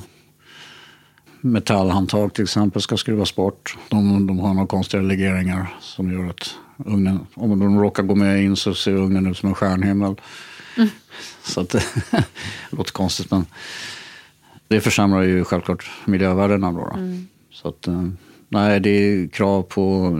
metallhandtag 1.46 2.34
till 2.34 2.44
exempel 2.44 2.82
ska 2.82 2.98
skruvas 2.98 3.36
bort. 3.36 3.78
De, 3.90 4.28
de 4.28 4.40
har 4.40 4.54
några 4.54 4.68
konstiga 4.68 5.04
legeringar 5.04 5.76
som 5.80 6.12
gör 6.12 6.30
att 6.30 6.56
ugnen, 6.86 7.20
om 7.34 7.60
de 7.60 7.80
råkar 7.80 8.04
gå 8.04 8.16
med 8.16 8.44
in 8.44 8.56
så 8.56 8.74
ser 8.74 8.92
ugnen 8.92 9.28
ut 9.28 9.38
som 9.38 9.50
en 9.50 9.56
stjärnhimmel. 9.56 10.16
Mm. 10.78 10.90
Så 11.44 11.62
att, 11.62 11.70
det 12.12 12.26
låter 12.70 12.92
konstigt 12.92 13.32
men 13.32 13.46
det 14.68 14.82
försämrar 14.82 15.22
ju 15.22 15.44
självklart 15.44 15.92
miljövärdena 16.06 16.72
då. 16.72 16.80
då. 16.80 16.94
Mm. 16.94 17.28
Så 17.52 17.68
att, 17.68 17.88
eh, 17.88 18.10
nej, 18.50 18.80
det 18.80 18.90
är 18.90 19.28
krav 19.28 19.64
på, 19.64 20.12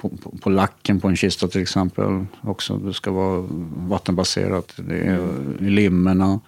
på, 0.00 0.08
på, 0.08 0.38
på, 0.38 0.50
lacken 0.50 1.00
på 1.00 1.08
en 1.08 1.16
kista 1.16 1.48
till 1.48 1.62
exempel. 1.62 2.24
Också, 2.40 2.76
det 2.76 2.94
ska 2.94 3.10
vara 3.10 3.44
vattenbaserat. 3.76 4.72
Det 4.76 4.98
är 4.98 5.18
mm. 5.18 5.56
limmerna. 5.60 6.40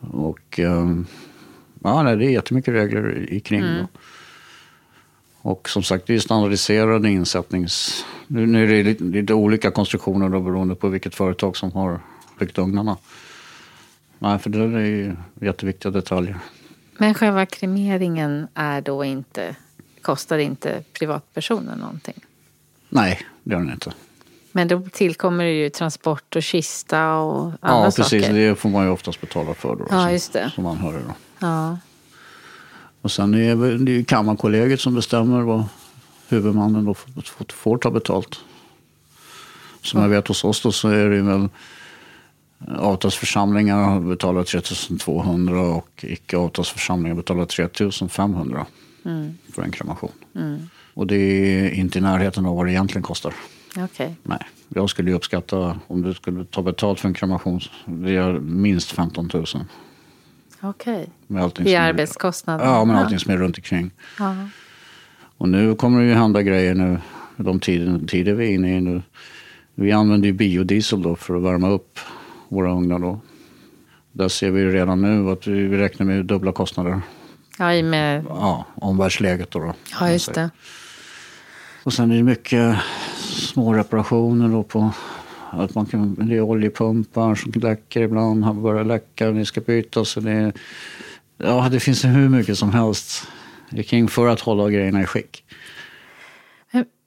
Och 0.00 0.58
um, 0.58 1.06
Ja, 1.84 2.02
nej, 2.02 2.16
det 2.16 2.24
är 2.24 2.30
jättemycket 2.30 2.74
regler 2.74 3.32
i 3.32 3.40
kring. 3.40 3.62
Mm. 3.62 3.86
Och 5.42 5.68
som 5.68 5.82
sagt, 5.82 6.06
det 6.06 6.14
är 6.14 6.18
standardiserade 6.18 7.10
insättnings... 7.10 8.04
Nu, 8.26 8.46
nu 8.46 8.64
är 8.64 8.68
det 8.68 8.82
lite, 8.82 9.04
lite, 9.04 9.34
olika 9.34 9.70
konstruktioner 9.70 10.28
då, 10.28 10.40
beroende 10.40 10.74
på 10.74 10.88
vilket 10.88 11.14
företag 11.14 11.56
som 11.56 11.72
har 11.72 12.00
byggt 12.38 12.58
ugnarna. 12.58 12.96
Nej, 14.18 14.38
för 14.38 14.50
det 14.50 14.58
är 14.58 15.16
jätteviktiga 15.40 15.92
detaljer. 15.92 16.38
Men 16.98 17.14
själva 17.14 17.46
kremeringen 17.46 18.46
är 18.54 18.80
då 18.80 19.04
inte, 19.04 19.56
kostar 20.02 20.38
inte 20.38 20.84
privatpersonen 20.92 21.78
någonting? 21.78 22.24
Nej, 22.88 23.20
det 23.42 23.52
gör 23.52 23.60
den 23.60 23.72
inte. 23.72 23.92
Men 24.52 24.68
då 24.68 24.82
tillkommer 24.92 25.44
det 25.44 25.50
ju 25.50 25.70
transport 25.70 26.36
och 26.36 26.42
kista 26.42 27.14
och 27.14 27.42
andra 27.42 27.58
ja, 27.60 27.84
precis, 27.84 28.04
saker. 28.04 28.16
Ja, 28.16 28.22
precis. 28.22 28.34
Det 28.34 28.54
får 28.54 28.68
man 28.68 28.84
ju 28.84 28.90
oftast 28.90 29.20
betala 29.20 29.54
för 29.54 29.76
då. 29.76 29.86
Ja, 29.90 30.12
just 30.12 30.32
det. 30.32 30.52
Som 30.54 30.66
anhörig 30.66 31.02
då. 31.06 31.14
Ja. 31.42 31.78
Och 33.02 33.12
sen 33.12 33.34
är 33.34 33.78
det 33.78 33.92
ju 33.92 34.04
Kammarkollegiet 34.04 34.80
som 34.80 34.94
bestämmer 34.94 35.40
vad 35.40 35.64
huvudmannen 36.28 36.84
då 36.84 36.94
får, 36.94 37.52
får 37.52 37.78
ta 37.78 37.90
betalt. 37.90 38.40
Som 39.82 40.02
jag 40.02 40.08
vet 40.08 40.28
hos 40.28 40.44
oss 40.44 40.62
då 40.62 40.72
så 40.72 40.88
är 40.88 41.08
det 41.08 41.22
väl 41.22 41.48
avtalsförsamlingar 42.78 44.00
betalar 44.00 44.44
3200 44.44 45.60
och 45.60 45.88
icke 46.02 46.36
avtalsförsamlingar 46.36 47.14
betalar 47.14 47.44
3500 47.44 48.66
mm. 49.04 49.38
för 49.54 49.62
en 49.62 49.70
kremation. 49.70 50.12
Mm. 50.34 50.68
Och 50.94 51.06
det 51.06 51.16
är 51.16 51.70
inte 51.70 51.98
i 51.98 52.02
närheten 52.02 52.46
av 52.46 52.56
vad 52.56 52.66
det 52.66 52.72
egentligen 52.72 53.02
kostar. 53.02 53.34
Okay. 53.84 54.10
Nej, 54.22 54.46
jag 54.68 54.90
skulle 54.90 55.12
uppskatta 55.12 55.80
om 55.86 56.02
du 56.02 56.14
skulle 56.14 56.44
ta 56.44 56.62
betalt 56.62 57.00
för 57.00 57.08
en 57.08 57.14
kremation, 57.14 57.60
det 57.86 58.16
är 58.16 58.32
minst 58.32 58.90
15 58.90 59.30
000. 59.34 59.44
Okej. 60.62 61.08
Okay. 61.28 61.72
I 61.72 61.76
arbetskostnader? 61.76 62.64
Ja, 62.64 62.84
med 62.84 62.96
allting 62.96 63.18
som 63.18 63.32
är 63.32 63.36
runt 63.36 63.58
omkring. 63.58 63.90
Ja. 64.18 64.36
Och 65.38 65.48
nu 65.48 65.74
kommer 65.74 66.00
det 66.00 66.06
ju 66.06 66.14
hända 66.14 66.42
grejer 66.42 66.74
nu, 66.74 66.98
de 67.36 67.60
tider, 67.60 68.06
tider 68.06 68.34
vi 68.34 68.46
är 68.46 68.50
inne 68.50 68.76
i 68.76 68.80
nu. 68.80 69.02
Vi 69.74 69.92
använder 69.92 70.26
ju 70.26 70.32
biodiesel 70.32 71.02
då 71.02 71.16
för 71.16 71.36
att 71.36 71.42
värma 71.42 71.70
upp 71.70 71.98
våra 72.48 72.72
ugnar 72.72 72.98
då. 72.98 73.20
Där 74.12 74.28
ser 74.28 74.50
vi 74.50 74.64
redan 74.64 75.02
nu 75.02 75.30
att 75.30 75.46
vi 75.46 75.76
räknar 75.76 76.06
med 76.06 76.26
dubbla 76.26 76.52
kostnader. 76.52 77.00
Ja, 77.58 77.74
i 77.74 77.82
med... 77.82 78.24
Ja, 78.28 78.66
omvärldsläget 78.74 79.50
då. 79.50 79.58
då 79.58 79.74
ja, 80.00 80.10
just 80.10 80.34
det. 80.34 80.50
Och 81.82 81.92
sen 81.92 82.10
är 82.10 82.16
det 82.16 82.22
mycket 82.22 82.76
små 83.20 83.74
reparationer 83.74 84.48
då 84.48 84.62
på 84.62 84.90
att 85.52 85.74
man 85.74 85.86
kan, 85.86 86.14
det 86.14 86.36
är 86.36 86.40
oljepumpar 86.40 87.34
som 87.34 87.52
läcker 87.54 88.00
ibland, 88.00 88.44
har 88.44 88.54
börjat 88.54 88.86
läcka, 88.86 89.30
det 89.30 89.46
ska 89.46 89.60
bytas. 89.60 90.14
Det, 90.14 90.52
ja, 91.38 91.68
det 91.70 91.80
finns 91.80 92.04
hur 92.04 92.28
mycket 92.28 92.58
som 92.58 92.72
helst 92.72 93.28
kring 93.86 94.08
för 94.08 94.28
att 94.28 94.40
hålla 94.40 94.70
grejerna 94.70 95.02
i 95.02 95.06
skick. 95.06 95.44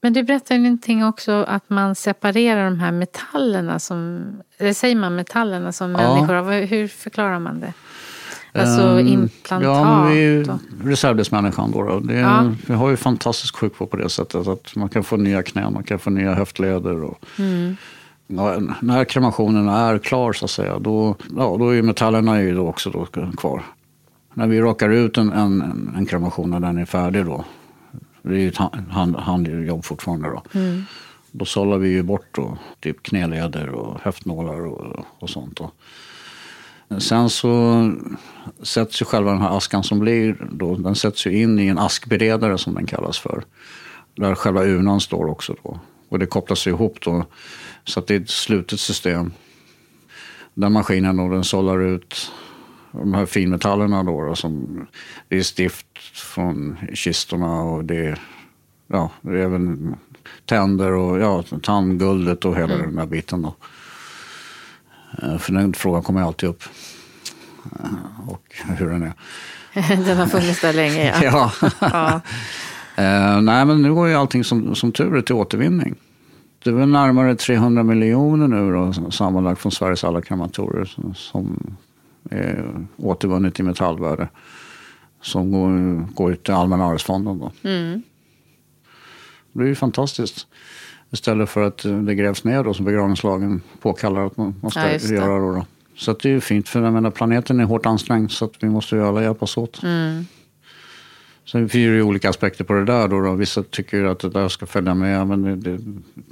Men 0.02 0.14
du 0.14 0.24
berättade 0.24 0.60
någonting 0.60 1.06
också 1.06 1.32
att 1.32 1.70
man 1.70 1.96
separerar 1.96 2.66
de 2.66 2.80
här 2.80 2.92
metallerna 2.92 3.80
som, 3.80 4.26
eller 4.58 4.74
säger 4.74 4.96
man 4.96 5.16
metallerna 5.16 5.72
som 5.72 5.92
ja. 5.92 5.98
människor 5.98 6.34
har? 6.34 6.66
Hur 6.66 6.88
förklarar 6.88 7.40
man 7.40 7.60
det? 7.60 7.74
Alltså 8.54 8.82
um, 8.82 9.08
implantat? 9.08 9.64
Ja, 9.64 10.04
vi 10.04 10.24
är 10.24 10.60
reservdelsmänniskan 10.84 11.72
då. 11.72 11.84
då. 11.84 12.00
Det 12.00 12.14
ja. 12.14 12.52
Vi 12.68 12.74
har 12.74 12.90
ju 12.90 12.98
fantastisk 12.98 13.56
sjukvård 13.56 13.90
på 13.90 13.98
det 13.98 14.10
sättet. 14.10 14.48
Att 14.48 14.76
man 14.76 14.90
kan 14.90 15.04
få 15.04 15.18
nya 15.18 15.44
knän, 15.44 15.74
man 15.74 15.84
kan 15.84 16.00
få 16.00 16.10
nya 16.10 16.34
höftleder. 16.34 17.04
Och, 17.04 17.26
mm. 17.40 17.78
När 18.28 19.06
kremationen 19.06 19.70
är 19.70 19.98
klar 19.98 20.34
så 20.34 20.46
att 20.46 20.52
säga, 20.52 20.80
då, 20.80 21.16
ja, 21.38 21.56
då 21.60 21.70
är 21.70 21.82
metallerna 21.82 22.42
ju 22.42 22.56
då 22.56 22.68
också 22.68 22.90
då 22.90 23.06
kvar. 23.38 23.64
När 24.34 24.48
vi 24.48 24.62
rakar 24.62 24.90
ut 24.90 25.18
en, 25.18 25.32
en, 25.32 25.94
en 25.98 26.06
kremation 26.06 26.50
när 26.50 26.60
den 26.60 26.78
är 26.78 26.86
färdig 26.86 27.26
då, 27.26 27.44
Det 28.22 28.34
är 28.34 28.40
ju 28.40 28.48
ett 28.48 28.58
hand, 28.90 29.16
handjobb 29.16 29.86
fortfarande 29.86 30.30
då. 30.30 30.44
Då 31.32 31.46
sållar 31.46 31.78
vi 31.78 31.90
ju 31.90 32.04
bort 32.04 32.28
då, 32.32 32.58
typ 32.80 33.04
knäleder 33.04 33.70
och 33.70 34.00
höftnålar 34.02 34.66
och, 34.66 35.06
och 35.20 35.30
sånt. 35.30 35.58
Då. 35.58 35.72
Sen 37.00 37.30
så 37.30 37.92
sätts 38.64 39.02
ju 39.02 39.06
själva 39.06 39.32
den 39.32 39.42
här 39.42 39.58
askan 39.58 39.84
som 39.84 40.00
blir, 40.00 40.38
då, 40.52 40.76
den 40.76 40.96
sätts 40.96 41.28
ju 41.28 41.42
in 41.42 41.60
i 41.60 41.68
en 41.68 41.80
askberedare 41.80 42.58
som 42.58 42.74
den 42.74 42.86
kallas 42.86 43.20
för. 43.20 43.44
Där 44.16 44.36
själva 44.36 44.64
urnan 44.64 45.02
står 45.02 45.26
också 45.26 45.56
då. 45.64 45.80
Och 46.10 46.20
det 46.20 46.26
kopplas 46.26 46.68
ihop 46.68 46.98
då. 47.02 47.26
Så 47.86 48.00
att 48.00 48.08
det 48.08 48.16
är 48.16 48.20
ett 48.20 48.30
slutet 48.30 48.80
system. 48.80 49.32
Den 50.54 50.72
maskinen 50.72 51.18
då, 51.18 51.30
den 51.30 51.44
sållar 51.44 51.82
ut 51.82 52.32
de 52.92 53.14
här 53.14 53.26
finmetallerna 53.26 54.04
då. 54.04 54.26
då 54.26 54.36
som, 54.36 54.88
det 55.28 55.38
är 55.38 55.44
stift 55.44 55.88
från 56.14 56.78
kistorna 56.94 57.62
och 57.62 57.86
det 57.86 58.06
är, 58.06 58.20
ja, 58.88 59.10
det 59.22 59.30
är 59.30 59.44
även 59.44 59.96
tänder 60.46 60.92
och 60.92 61.20
ja, 61.20 61.44
tandguldet 61.62 62.46
och 62.46 62.56
hela 62.56 62.74
mm. 62.74 62.86
den 62.86 62.96
där 62.96 63.06
biten. 63.06 63.42
Då. 63.42 63.56
Eh, 65.22 65.38
för 65.38 65.54
den 65.54 65.74
frågan 65.74 66.04
kommer 66.04 66.22
alltid 66.22 66.50
upp. 66.50 66.64
Eh, 67.80 68.30
och 68.30 68.56
hur 68.78 68.90
den 68.90 69.04
är. 69.04 69.14
den 70.06 70.18
har 70.18 70.28
funnits 70.28 70.62
där 70.62 70.74
länge 70.74 71.24
ja. 71.24 71.52
ja. 71.62 72.22
ja. 72.96 73.36
uh, 73.36 73.42
nej 73.42 73.66
men 73.66 73.82
nu 73.82 73.94
går 73.94 74.08
ju 74.08 74.16
allting 74.16 74.44
som, 74.44 74.76
som 74.76 74.92
tur 74.92 75.16
är 75.16 75.22
till 75.22 75.36
återvinning. 75.36 75.96
Det 76.66 76.72
är 76.72 76.74
väl 76.74 76.90
närmare 76.90 77.36
300 77.36 77.84
miljoner 77.84 78.48
nu 78.48 78.72
då, 78.72 79.12
sammanlagt 79.12 79.62
från 79.62 79.72
Sveriges 79.72 80.04
alla 80.04 80.22
krematorer 80.22 81.14
som 81.16 81.76
är 82.30 82.66
återvunnet 82.98 83.60
i 83.60 83.64
metallvärde. 83.64 84.28
Som 85.22 85.52
går, 85.52 86.00
går 86.14 86.32
ut 86.32 86.44
till 86.44 86.54
Allmänna 86.54 86.86
arvsfonden. 86.86 87.40
Då. 87.40 87.52
Mm. 87.70 88.04
Det 89.54 89.64
är 89.64 89.68
ju 89.68 89.76
fantastiskt. 89.76 90.48
Istället 91.12 91.50
för 91.50 91.64
att 91.64 91.86
det 92.06 92.16
grävs 92.16 92.44
ner 92.44 92.64
då 92.64 92.74
som 92.74 92.86
begravningslagen 92.86 93.62
påkallar 93.82 94.26
att 94.26 94.38
man 94.38 94.56
måste 94.62 94.80
ja, 94.80 95.16
göra. 95.16 95.40
Då, 95.40 95.52
då. 95.52 95.66
Så 95.96 96.14
det 96.14 96.30
är 96.30 96.34
ju 96.34 96.42
fint 96.42 96.70
för 96.70 96.82
jag 96.82 96.94
menar, 96.94 97.12
planeten 97.12 97.60
är 97.60 97.64
hårt 97.64 97.86
ansträngd 97.86 98.32
så 98.32 98.46
att 98.46 98.54
vi 98.60 98.70
måste 98.70 98.96
ju 98.96 99.08
alla 99.08 99.24
hjälpas 99.24 99.58
åt. 99.58 99.84
Mm. 99.84 100.26
Sen 101.46 101.62
finns 101.62 101.72
det 101.72 101.80
ju 101.80 102.02
olika 102.02 102.30
aspekter 102.30 102.64
på 102.64 102.74
det 102.74 102.86
där. 102.86 103.08
Då, 103.08 103.22
då. 103.22 103.34
Vissa 103.34 103.64
tycker 103.64 104.04
att 104.04 104.20
det 104.20 104.30
där 104.30 104.50
ska 104.50 104.66
följa 104.66 104.94
med 104.94 105.28
men 105.28 105.42
det, 105.42 105.56
det, 105.56 105.78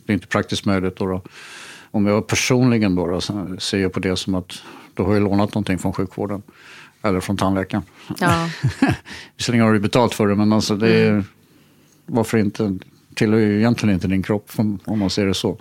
det 0.06 0.12
är 0.12 0.13
inte 0.13 0.28
praktiskt 0.28 0.65
möjligt. 0.65 0.95
Då, 0.95 1.08
då. 1.08 1.21
Om 1.91 2.06
jag 2.06 2.28
personligen 2.28 2.95
då, 2.95 3.08
då 3.08 3.21
ser 3.60 3.78
jag 3.78 3.93
på 3.93 3.99
det 3.99 4.15
som 4.15 4.36
att 4.36 4.63
då 4.93 5.04
har 5.04 5.13
jag 5.13 5.23
lånat 5.23 5.54
någonting 5.54 5.80
från 5.80 5.93
sjukvården. 5.93 6.41
Eller 7.02 7.19
från 7.19 7.38
tandläkaren. 7.38 7.84
Ja. 8.19 8.49
Visserligen 9.38 9.65
har 9.65 9.73
du 9.73 9.80
betalt 9.80 10.13
för 10.13 10.28
det 10.28 10.36
men 10.36 10.54
alltså 10.54 10.76
det 10.76 10.89
är, 10.89 11.10
mm. 11.10 11.23
varför 12.06 12.38
inte? 12.38 12.78
tillhör 13.15 13.39
ju 13.39 13.58
egentligen 13.58 13.95
inte 13.95 14.08
din 14.08 14.23
kropp 14.23 14.52
om 14.86 14.99
man 14.99 15.10
ser 15.10 15.26
det 15.26 15.34
så. 15.34 15.58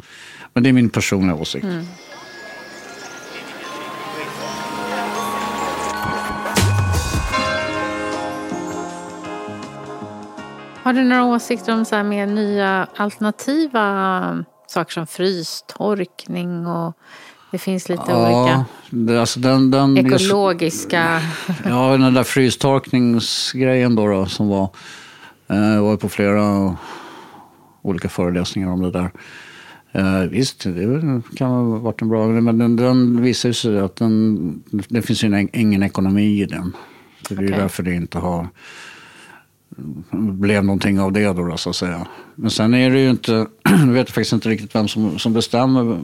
Men 0.54 0.62
det 0.62 0.68
är 0.68 0.72
min 0.72 0.90
personliga 0.90 1.34
åsikt. 1.34 1.64
Mm. 1.64 1.84
Har 10.92 10.98
du 10.98 11.04
några 11.04 11.24
åsikter 11.24 11.74
om 11.74 11.84
så 11.84 11.96
här 11.96 12.02
mer 12.02 12.26
nya 12.26 12.86
alternativa 12.96 14.44
saker 14.66 14.92
som 14.92 15.06
frystorkning 15.06 16.66
och 16.66 16.96
det 17.50 17.58
finns 17.58 17.88
lite 17.88 18.02
ja, 18.08 18.44
olika 18.44 18.64
det, 18.90 19.20
alltså 19.20 19.40
den, 19.40 19.70
den, 19.70 19.96
ekologiska... 19.96 21.20
Ja, 21.64 21.96
den 21.96 22.14
där 22.14 22.24
frystorkningsgrejen 22.24 23.94
då, 23.94 24.06
då 24.06 24.26
som 24.26 24.48
var, 24.48 24.70
eh, 25.48 25.82
var 25.82 25.96
på 25.96 26.08
flera 26.08 26.76
olika 27.82 28.08
föreläsningar 28.08 28.68
om 28.68 28.82
det 28.82 28.90
där. 28.90 29.10
Uh, 29.96 30.30
visst, 30.30 30.64
det 30.64 31.22
kan 31.36 31.50
ha 31.50 31.62
varit 31.64 32.02
en 32.02 32.08
bra, 32.08 32.26
men 32.26 32.58
den, 32.58 32.76
den 32.76 33.22
visar 33.22 33.52
sig 33.52 33.80
att 33.80 33.96
den, 33.96 34.62
det 34.88 35.02
finns 35.02 35.24
ju 35.24 35.48
ingen 35.52 35.82
ekonomi 35.82 36.42
i 36.42 36.44
den. 36.44 36.72
Så 37.28 37.34
det 37.34 37.42
är 37.42 37.46
okay. 37.46 37.60
därför 37.60 37.82
det 37.82 37.94
inte 37.94 38.18
har 38.18 38.48
blev 40.12 40.64
någonting 40.64 41.00
av 41.00 41.12
det 41.12 41.32
då, 41.32 41.56
så 41.56 41.70
att 41.70 41.76
säga. 41.76 42.06
Men 42.34 42.50
sen 42.50 42.74
är 42.74 42.90
det 42.90 43.00
ju 43.00 43.10
inte, 43.10 43.32
jag 43.62 43.92
vet 43.92 44.10
faktiskt 44.10 44.32
inte 44.32 44.48
riktigt 44.48 44.74
vem 44.74 44.88
som, 44.88 45.18
som 45.18 45.32
bestämmer 45.32 45.98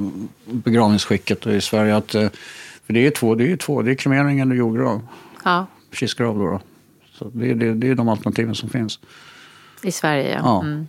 begravningsskicket 0.45 1.47
i 1.47 1.61
Sverige. 1.61 1.97
Att, 1.97 2.15
eh, 2.15 2.29
för 2.87 2.93
det 2.93 3.07
är 3.07 3.11
två, 3.11 3.35
det 3.35 3.53
är 3.53 3.57
två, 3.57 3.83
det 3.83 3.91
är 3.91 3.95
kremering 3.95 4.41
eller 4.41 4.55
jordgrav. 4.55 5.01
Ja. 5.45 5.67
Kistgrav 5.93 6.39
då. 6.39 6.45
då. 6.45 6.61
Så 7.13 7.31
det, 7.35 7.55
det, 7.55 7.75
det 7.75 7.89
är 7.89 7.95
de 7.95 8.09
alternativen 8.09 8.55
som 8.55 8.69
finns. 8.69 8.99
I 9.83 9.93
Sverige, 9.93 10.33
ja. 10.33 10.41
ja. 10.45 10.63
Mm. 10.63 10.89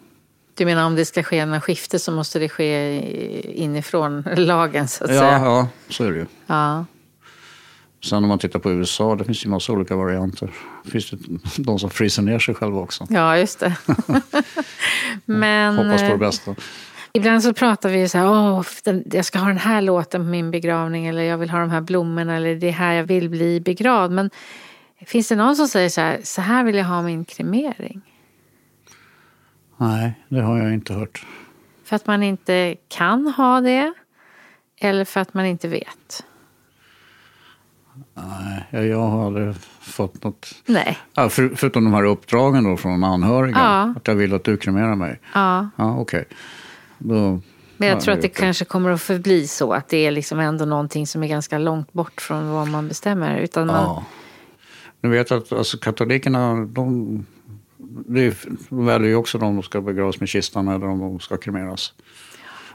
Du 0.53 0.65
menar 0.65 0.85
om 0.85 0.95
det 0.95 1.05
ska 1.05 1.23
ske 1.23 1.39
en 1.39 1.61
skifte 1.61 1.99
så 1.99 2.11
måste 2.11 2.39
det 2.39 2.49
ske 2.49 3.61
inifrån 3.63 4.21
lagen 4.35 4.87
så 4.87 5.03
att 5.03 5.13
ja, 5.13 5.19
säga? 5.19 5.31
Ja, 5.31 5.67
så 5.89 6.03
är 6.03 6.11
det 6.11 6.17
ju. 6.17 6.25
Ja. 6.47 6.85
Sen 8.01 8.23
om 8.23 8.29
man 8.29 8.39
tittar 8.39 8.59
på 8.59 8.71
USA, 8.71 9.15
det 9.15 9.25
finns 9.25 9.45
ju 9.45 9.49
massa 9.49 9.73
olika 9.73 9.95
varianter. 9.95 10.51
Det 10.83 10.91
finns 10.91 11.09
det 11.09 11.17
de 11.57 11.79
som 11.79 11.89
fryser 11.89 12.21
ner 12.21 12.39
sig 12.39 12.55
själva 12.55 12.79
också. 12.79 13.07
Ja, 13.09 13.37
just 13.37 13.59
det. 13.59 13.75
Men, 15.25 15.77
Hoppas 15.77 16.01
på 16.01 16.07
det 16.07 16.17
bästa. 16.17 16.55
Ibland 17.13 17.43
så 17.43 17.53
pratar 17.53 17.89
vi 17.89 18.09
så 18.09 18.17
här, 18.17 18.29
Åh, 18.29 18.63
jag 19.11 19.25
ska 19.25 19.39
ha 19.39 19.47
den 19.47 19.57
här 19.57 19.81
låten 19.81 20.21
på 20.21 20.27
min 20.27 20.51
begravning 20.51 21.07
eller 21.07 21.23
jag 21.23 21.37
vill 21.37 21.49
ha 21.49 21.59
de 21.59 21.69
här 21.69 21.81
blommorna 21.81 22.35
eller 22.35 22.55
det 22.55 22.67
är 22.67 22.71
här 22.71 22.93
jag 22.93 23.03
vill 23.03 23.29
bli 23.29 23.61
begravd. 23.61 24.11
Men 24.11 24.29
finns 25.05 25.27
det 25.27 25.35
någon 25.35 25.55
som 25.55 25.67
säger 25.67 25.89
så 25.89 26.01
här, 26.01 26.19
så 26.23 26.41
här 26.41 26.63
vill 26.63 26.75
jag 26.75 26.85
ha 26.85 27.01
min 27.01 27.25
kremering? 27.25 28.01
Nej, 29.77 30.13
det 30.29 30.41
har 30.41 30.57
jag 30.57 30.73
inte 30.73 30.93
hört. 30.93 31.25
För 31.83 31.95
att 31.95 32.07
man 32.07 32.23
inte 32.23 32.75
kan 32.87 33.27
ha 33.27 33.61
det? 33.61 33.93
Eller 34.81 35.05
för 35.05 35.19
att 35.19 35.33
man 35.33 35.45
inte 35.45 35.67
vet? 35.67 36.25
Nej, 38.71 38.87
jag 38.87 38.99
har 38.99 39.25
aldrig 39.25 39.55
fått 39.81 40.23
något. 40.23 40.55
Nej. 40.65 40.97
Ja, 41.13 41.29
för, 41.29 41.49
förutom 41.55 41.83
de 41.83 41.93
här 41.93 42.03
uppdragen 42.03 42.63
då 42.63 42.77
från 42.77 43.03
anhöriga. 43.03 43.57
Ja. 43.57 43.93
Att 43.95 44.07
jag 44.07 44.15
vill 44.15 44.33
att 44.33 44.43
du 44.43 44.57
kremerar 44.57 44.95
mig. 44.95 45.19
Ja. 45.33 45.69
Ja, 45.75 45.97
okej. 45.97 46.25
Okay. 46.99 47.41
Men 47.77 47.87
jag 47.87 48.01
tror 48.01 48.13
att 48.13 48.21
det, 48.21 48.27
kanske 48.27 48.65
kommer 48.65 48.89
att 48.89 49.01
förbli 49.01 49.47
så. 49.47 49.73
Att 49.73 49.89
det 49.89 49.97
är 49.97 50.11
liksom 50.11 50.39
ändå 50.39 50.65
någonting 50.65 51.07
som 51.07 51.23
är 51.23 51.27
ganska 51.27 51.57
långt 51.57 51.93
bort 51.93 52.21
från 52.21 52.51
vad 52.51 52.67
man 52.67 52.87
bestämmer. 52.87 53.37
Utan 53.37 53.67
man... 53.67 53.75
Ja. 53.75 54.05
Nu 55.01 55.09
vet 55.09 55.31
att 55.31 55.51
alltså, 55.51 55.77
katolikerna, 55.77 56.55
de 56.65 57.25
det 58.05 58.45
väljer 58.69 59.07
ju 59.07 59.15
också 59.15 59.37
om 59.37 59.55
de 59.55 59.63
ska 59.63 59.81
begravas 59.81 60.19
med 60.19 60.29
kistan 60.29 60.67
eller 60.67 60.87
om 60.87 60.99
de 60.99 61.19
ska 61.19 61.37
kremeras. 61.37 61.93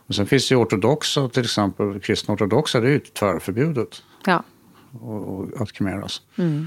Och 0.07 0.15
sen 0.15 0.27
finns 0.27 0.49
det 0.49 0.55
ju 0.55 0.61
ortodoxa, 0.61 1.29
till 1.29 1.45
exempel 1.45 2.01
kristna 2.01 2.35
ortodoxa, 2.35 2.81
det 2.81 2.89
är 2.89 2.91
ju 2.91 2.99
tvärförbjudet 2.99 4.03
ja. 4.27 4.43
Att 5.57 5.73
kremeras. 5.73 6.23
Mm. 6.37 6.67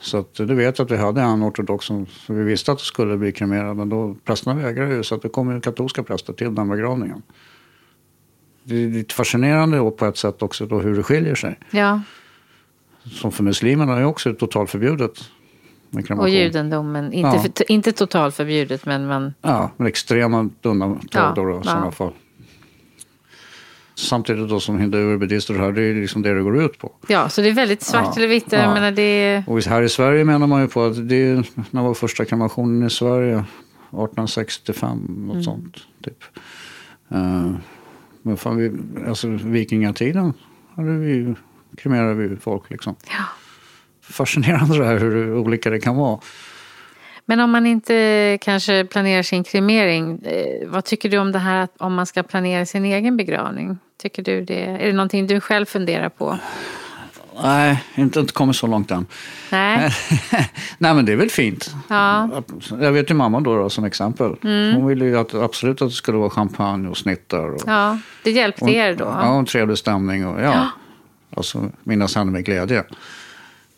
Så 0.00 0.18
att, 0.18 0.34
du 0.34 0.54
vet 0.54 0.80
att 0.80 0.90
vi 0.90 0.96
hade 0.96 1.20
en 1.20 1.42
ortodox 1.42 1.86
som, 1.86 2.06
som 2.06 2.36
vi 2.36 2.44
visste 2.44 2.72
att 2.72 2.78
det 2.78 2.84
skulle 2.84 3.16
bli 3.16 3.32
kremerad, 3.32 3.76
men 3.76 3.88
då 3.88 4.16
prästerna 4.24 4.62
vägrade 4.62 4.94
ju 4.94 5.02
så 5.02 5.14
att 5.14 5.22
det 5.22 5.28
kom 5.28 5.54
ju 5.54 5.60
katolska 5.60 6.02
präster 6.02 6.32
till 6.32 6.54
den 6.54 6.68
begravningen. 6.68 7.22
Det 8.64 8.84
är 8.84 8.88
lite 8.88 9.14
fascinerande 9.14 9.90
på 9.90 10.06
ett 10.06 10.16
sätt 10.16 10.42
också 10.42 10.66
då 10.66 10.80
hur 10.80 10.96
det 10.96 11.02
skiljer 11.02 11.34
sig. 11.34 11.58
Ja. 11.70 12.00
Som 13.04 13.32
för 13.32 13.42
muslimerna 13.42 13.96
är 13.96 14.04
också 14.04 14.34
totalförbjudet 14.34 15.30
och 16.18 16.28
judendomen, 16.28 17.12
inte, 17.12 17.52
ja. 17.58 17.64
inte 17.68 17.92
totalförbjudet 17.92 18.86
men 18.86 19.06
man... 19.06 19.34
Ja, 19.42 19.70
men 19.76 19.86
extrema 19.86 20.48
undantag 20.62 20.98
ja, 21.12 21.32
då, 21.36 21.60
i 21.60 21.64
sådana 21.64 21.90
fall. 21.90 22.12
Samtidigt 23.94 24.48
då 24.48 24.60
som 24.60 24.78
hinduer, 24.78 25.16
buddister 25.16 25.54
och 25.54 25.60
det 25.60 25.66
här, 25.66 25.72
det 25.72 25.82
är 25.82 25.94
liksom 25.94 26.22
det 26.22 26.34
det 26.34 26.42
går 26.42 26.62
ut 26.62 26.78
på. 26.78 26.92
Ja, 27.08 27.28
så 27.28 27.40
det 27.40 27.48
är 27.48 27.52
väldigt 27.52 27.82
svart 27.82 28.06
ja, 28.06 28.12
eller 28.16 28.28
vitt. 28.28 28.52
Ja. 28.52 28.74
Menar, 28.74 28.90
det... 28.90 29.44
Och 29.46 29.64
här 29.64 29.82
i 29.82 29.88
Sverige 29.88 30.24
menar 30.24 30.46
man 30.46 30.60
ju 30.60 30.68
på 30.68 30.84
att 30.84 31.08
det 31.08 31.16
är, 31.16 31.44
när 31.70 31.82
var 31.82 31.94
första 31.94 32.24
kremationen 32.24 32.86
i 32.86 32.90
Sverige? 32.90 33.34
1865, 33.34 34.98
något 34.98 35.32
mm. 35.32 35.42
sånt. 35.42 35.76
Typ. 36.04 36.24
Uh, 37.14 37.52
men 38.22 38.36
fan, 38.36 38.56
vi, 38.56 38.72
alltså 39.08 39.28
vikingatiden 39.28 40.32
hade 40.74 40.90
vi, 40.90 41.34
kremerade 41.76 42.14
vi 42.14 42.36
folk 42.36 42.70
liksom. 42.70 42.94
Ja 43.06 43.24
fascinerande 44.10 44.78
det 44.78 44.84
här 44.84 44.98
hur 44.98 45.34
olika 45.34 45.70
det 45.70 45.80
kan 45.80 45.96
vara. 45.96 46.20
Men 47.24 47.40
om 47.40 47.50
man 47.50 47.66
inte 47.66 48.38
kanske 48.40 48.84
planerar 48.84 49.22
sin 49.22 49.44
kremering, 49.44 50.18
eh, 50.24 50.68
vad 50.68 50.84
tycker 50.84 51.08
du 51.08 51.18
om 51.18 51.32
det 51.32 51.38
här 51.38 51.68
om 51.78 51.94
man 51.94 52.06
ska 52.06 52.22
planera 52.22 52.66
sin 52.66 52.84
egen 52.84 53.16
begravning? 53.16 53.78
Tycker 54.02 54.22
du 54.22 54.44
det? 54.44 54.64
Är 54.64 54.86
det 54.86 54.92
någonting 54.92 55.26
du 55.26 55.40
själv 55.40 55.66
funderar 55.66 56.08
på? 56.08 56.38
Nej, 57.42 57.84
inte, 57.94 58.20
inte 58.20 58.32
kommit 58.32 58.56
så 58.56 58.66
långt 58.66 58.90
än. 58.90 59.06
Nej. 59.50 59.90
Nej 60.78 60.94
men 60.94 61.04
det 61.04 61.12
är 61.12 61.16
väl 61.16 61.30
fint. 61.30 61.74
Ja. 61.88 62.42
Jag 62.70 62.92
vet 62.92 63.10
ju 63.10 63.14
mamma 63.14 63.40
då, 63.40 63.56
då 63.56 63.70
som 63.70 63.84
exempel. 63.84 64.36
Mm. 64.42 64.74
Hon 64.74 64.86
ville 64.86 65.04
ju 65.04 65.18
att, 65.18 65.34
absolut 65.34 65.82
att 65.82 65.88
det 65.88 65.94
skulle 65.94 66.18
vara 66.18 66.30
champagne 66.30 66.88
och 66.88 66.96
snittar. 66.96 67.54
Och, 67.54 67.62
ja, 67.66 67.98
det 68.22 68.30
hjälpte 68.30 68.64
och, 68.64 68.70
er 68.70 68.94
då? 68.94 69.04
Ja, 69.04 69.32
och 69.32 69.38
en 69.38 69.46
trevlig 69.46 69.78
stämning. 69.78 70.26
Och, 70.26 70.40
ja, 70.40 70.44
ja. 70.44 70.70
Alltså 71.36 71.70
minnas 71.82 72.16
henne 72.16 72.30
med 72.30 72.44
glädje. 72.44 72.84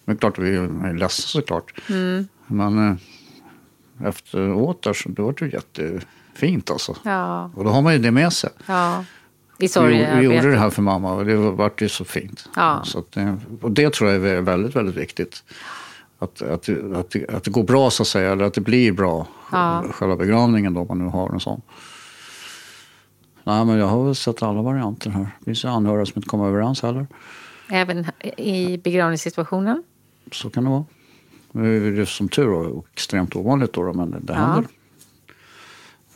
Men 0.05 0.16
klart 0.16 0.38
vi 0.38 0.57
är 0.57 0.93
ledsna 0.93 1.40
såklart. 1.40 1.72
Mm. 1.88 2.28
Men, 2.47 2.90
eh, 2.90 2.97
efteråt 4.05 4.82
där 4.82 4.93
så 4.93 5.09
det 5.09 5.22
var 5.22 5.34
det 5.38 5.47
jättefint 5.47 6.70
alltså. 6.70 6.97
Ja, 7.05 7.51
Och 7.57 7.64
då 7.64 7.70
har 7.70 7.82
man 7.82 7.93
ju 7.93 7.99
det 7.99 8.11
med 8.11 8.32
sig. 8.32 8.51
ja. 8.66 9.05
I 9.59 9.64
Vi, 9.64 9.68
sorgearbetet. 9.68 10.18
vi 10.18 10.24
gjorde 10.24 10.51
det 10.51 10.59
här 10.59 10.70
för 10.70 10.82
mamma 10.82 11.12
och 11.12 11.24
det 11.24 11.36
vart 11.36 11.82
ju 11.82 11.88
så 11.88 12.05
fint. 12.05 12.49
Ja. 12.57 12.80
Så 12.84 12.99
att, 12.99 13.12
det- 13.12 13.38
och 13.61 13.70
det 13.70 13.93
tror 13.93 14.11
jag 14.11 14.26
är 14.26 14.40
väldigt, 14.40 14.76
väldigt 14.76 14.97
viktigt. 14.97 15.45
Att, 16.18 16.43
att, 16.43 16.68
att, 16.97 17.11
det- 17.11 17.28
att 17.34 17.45
det 17.45 17.51
går 17.51 17.62
bra 17.64 17.90
så 17.90 18.03
att 18.03 18.07
säga, 18.07 18.32
eller 18.32 18.45
att 18.45 18.55
det 18.55 18.61
blir 18.61 18.93
bra. 18.93 19.26
Ja. 19.53 19.84
Själva 19.93 20.16
begravningen 20.16 20.74
då, 20.74 20.80
om 20.80 20.86
man 20.88 20.99
nu 20.99 21.05
har 21.05 21.30
en 21.32 21.40
sån. 21.40 21.61
Nej, 23.45 23.64
men 23.64 23.78
jag 23.78 23.86
har 23.86 24.05
väl 24.05 24.14
sett 24.14 24.43
alla 24.43 24.62
varianter 24.62 25.11
här. 25.11 25.26
Det 25.38 25.45
finns 25.45 25.64
ju 25.64 25.68
anhöriga 25.68 26.07
som 26.07 26.12
inte 26.18 26.28
kommer 26.28 26.47
överens 26.49 26.82
heller. 26.82 27.07
Även 27.68 28.07
i 28.36 28.78
begravningssituationen. 28.78 29.82
Så 30.32 30.51
kan 30.51 30.64
det 30.64 30.70
vara. 30.70 30.84
Nu 31.53 31.88
är 31.88 31.92
det 31.92 32.07
som 32.07 32.28
tur 32.28 32.66
är 32.66 32.82
extremt 32.92 33.36
ovanligt 33.36 33.72
då, 33.72 33.92
men 33.92 34.11
det, 34.11 34.18
Ja. 34.32 34.34
händer. 34.34 34.64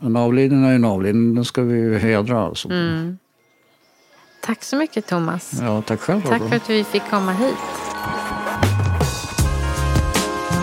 En 0.01 0.17
avliden 0.17 0.65
är 0.65 0.75
en 0.75 0.85
avliden, 0.85 1.35
den 1.35 1.45
ska 1.45 1.63
vi 1.63 1.99
hedra. 1.99 2.43
Alltså. 2.43 2.71
Mm. 2.71 3.19
Tack 4.43 4.63
så 4.65 4.77
mycket 4.77 5.07
Thomas. 5.07 5.53
Ja, 5.61 5.83
tack 5.83 6.01
själv. 6.01 6.23
Tack 6.23 6.43
för 6.49 6.57
att 6.57 6.71
vi 6.71 6.85
fick 6.85 7.03
komma 7.11 7.33
hit. 7.33 7.57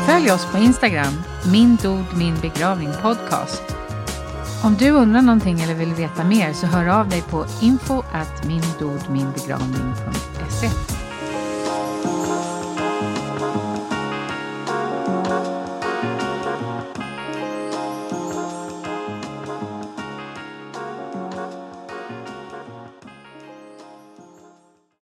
Följ 0.07 0.31
oss 0.31 0.45
på 0.51 0.57
Instagram, 0.57 1.13
min 1.51 1.75
dod 1.75 2.03
min 2.17 2.35
begravning 2.41 2.89
podcast. 3.01 3.63
Om 4.63 4.75
du 4.75 4.89
undrar 4.89 5.21
någonting 5.21 5.61
eller 5.61 5.75
vill 5.75 5.93
veta 5.93 6.23
mer 6.23 6.53
så 6.53 6.67
hör 6.67 6.87
av 6.99 7.09
dig 7.09 7.21
på 7.21 7.45
info 7.61 8.03
at 8.13 8.47
mindodminbegravning.se. 8.47 10.92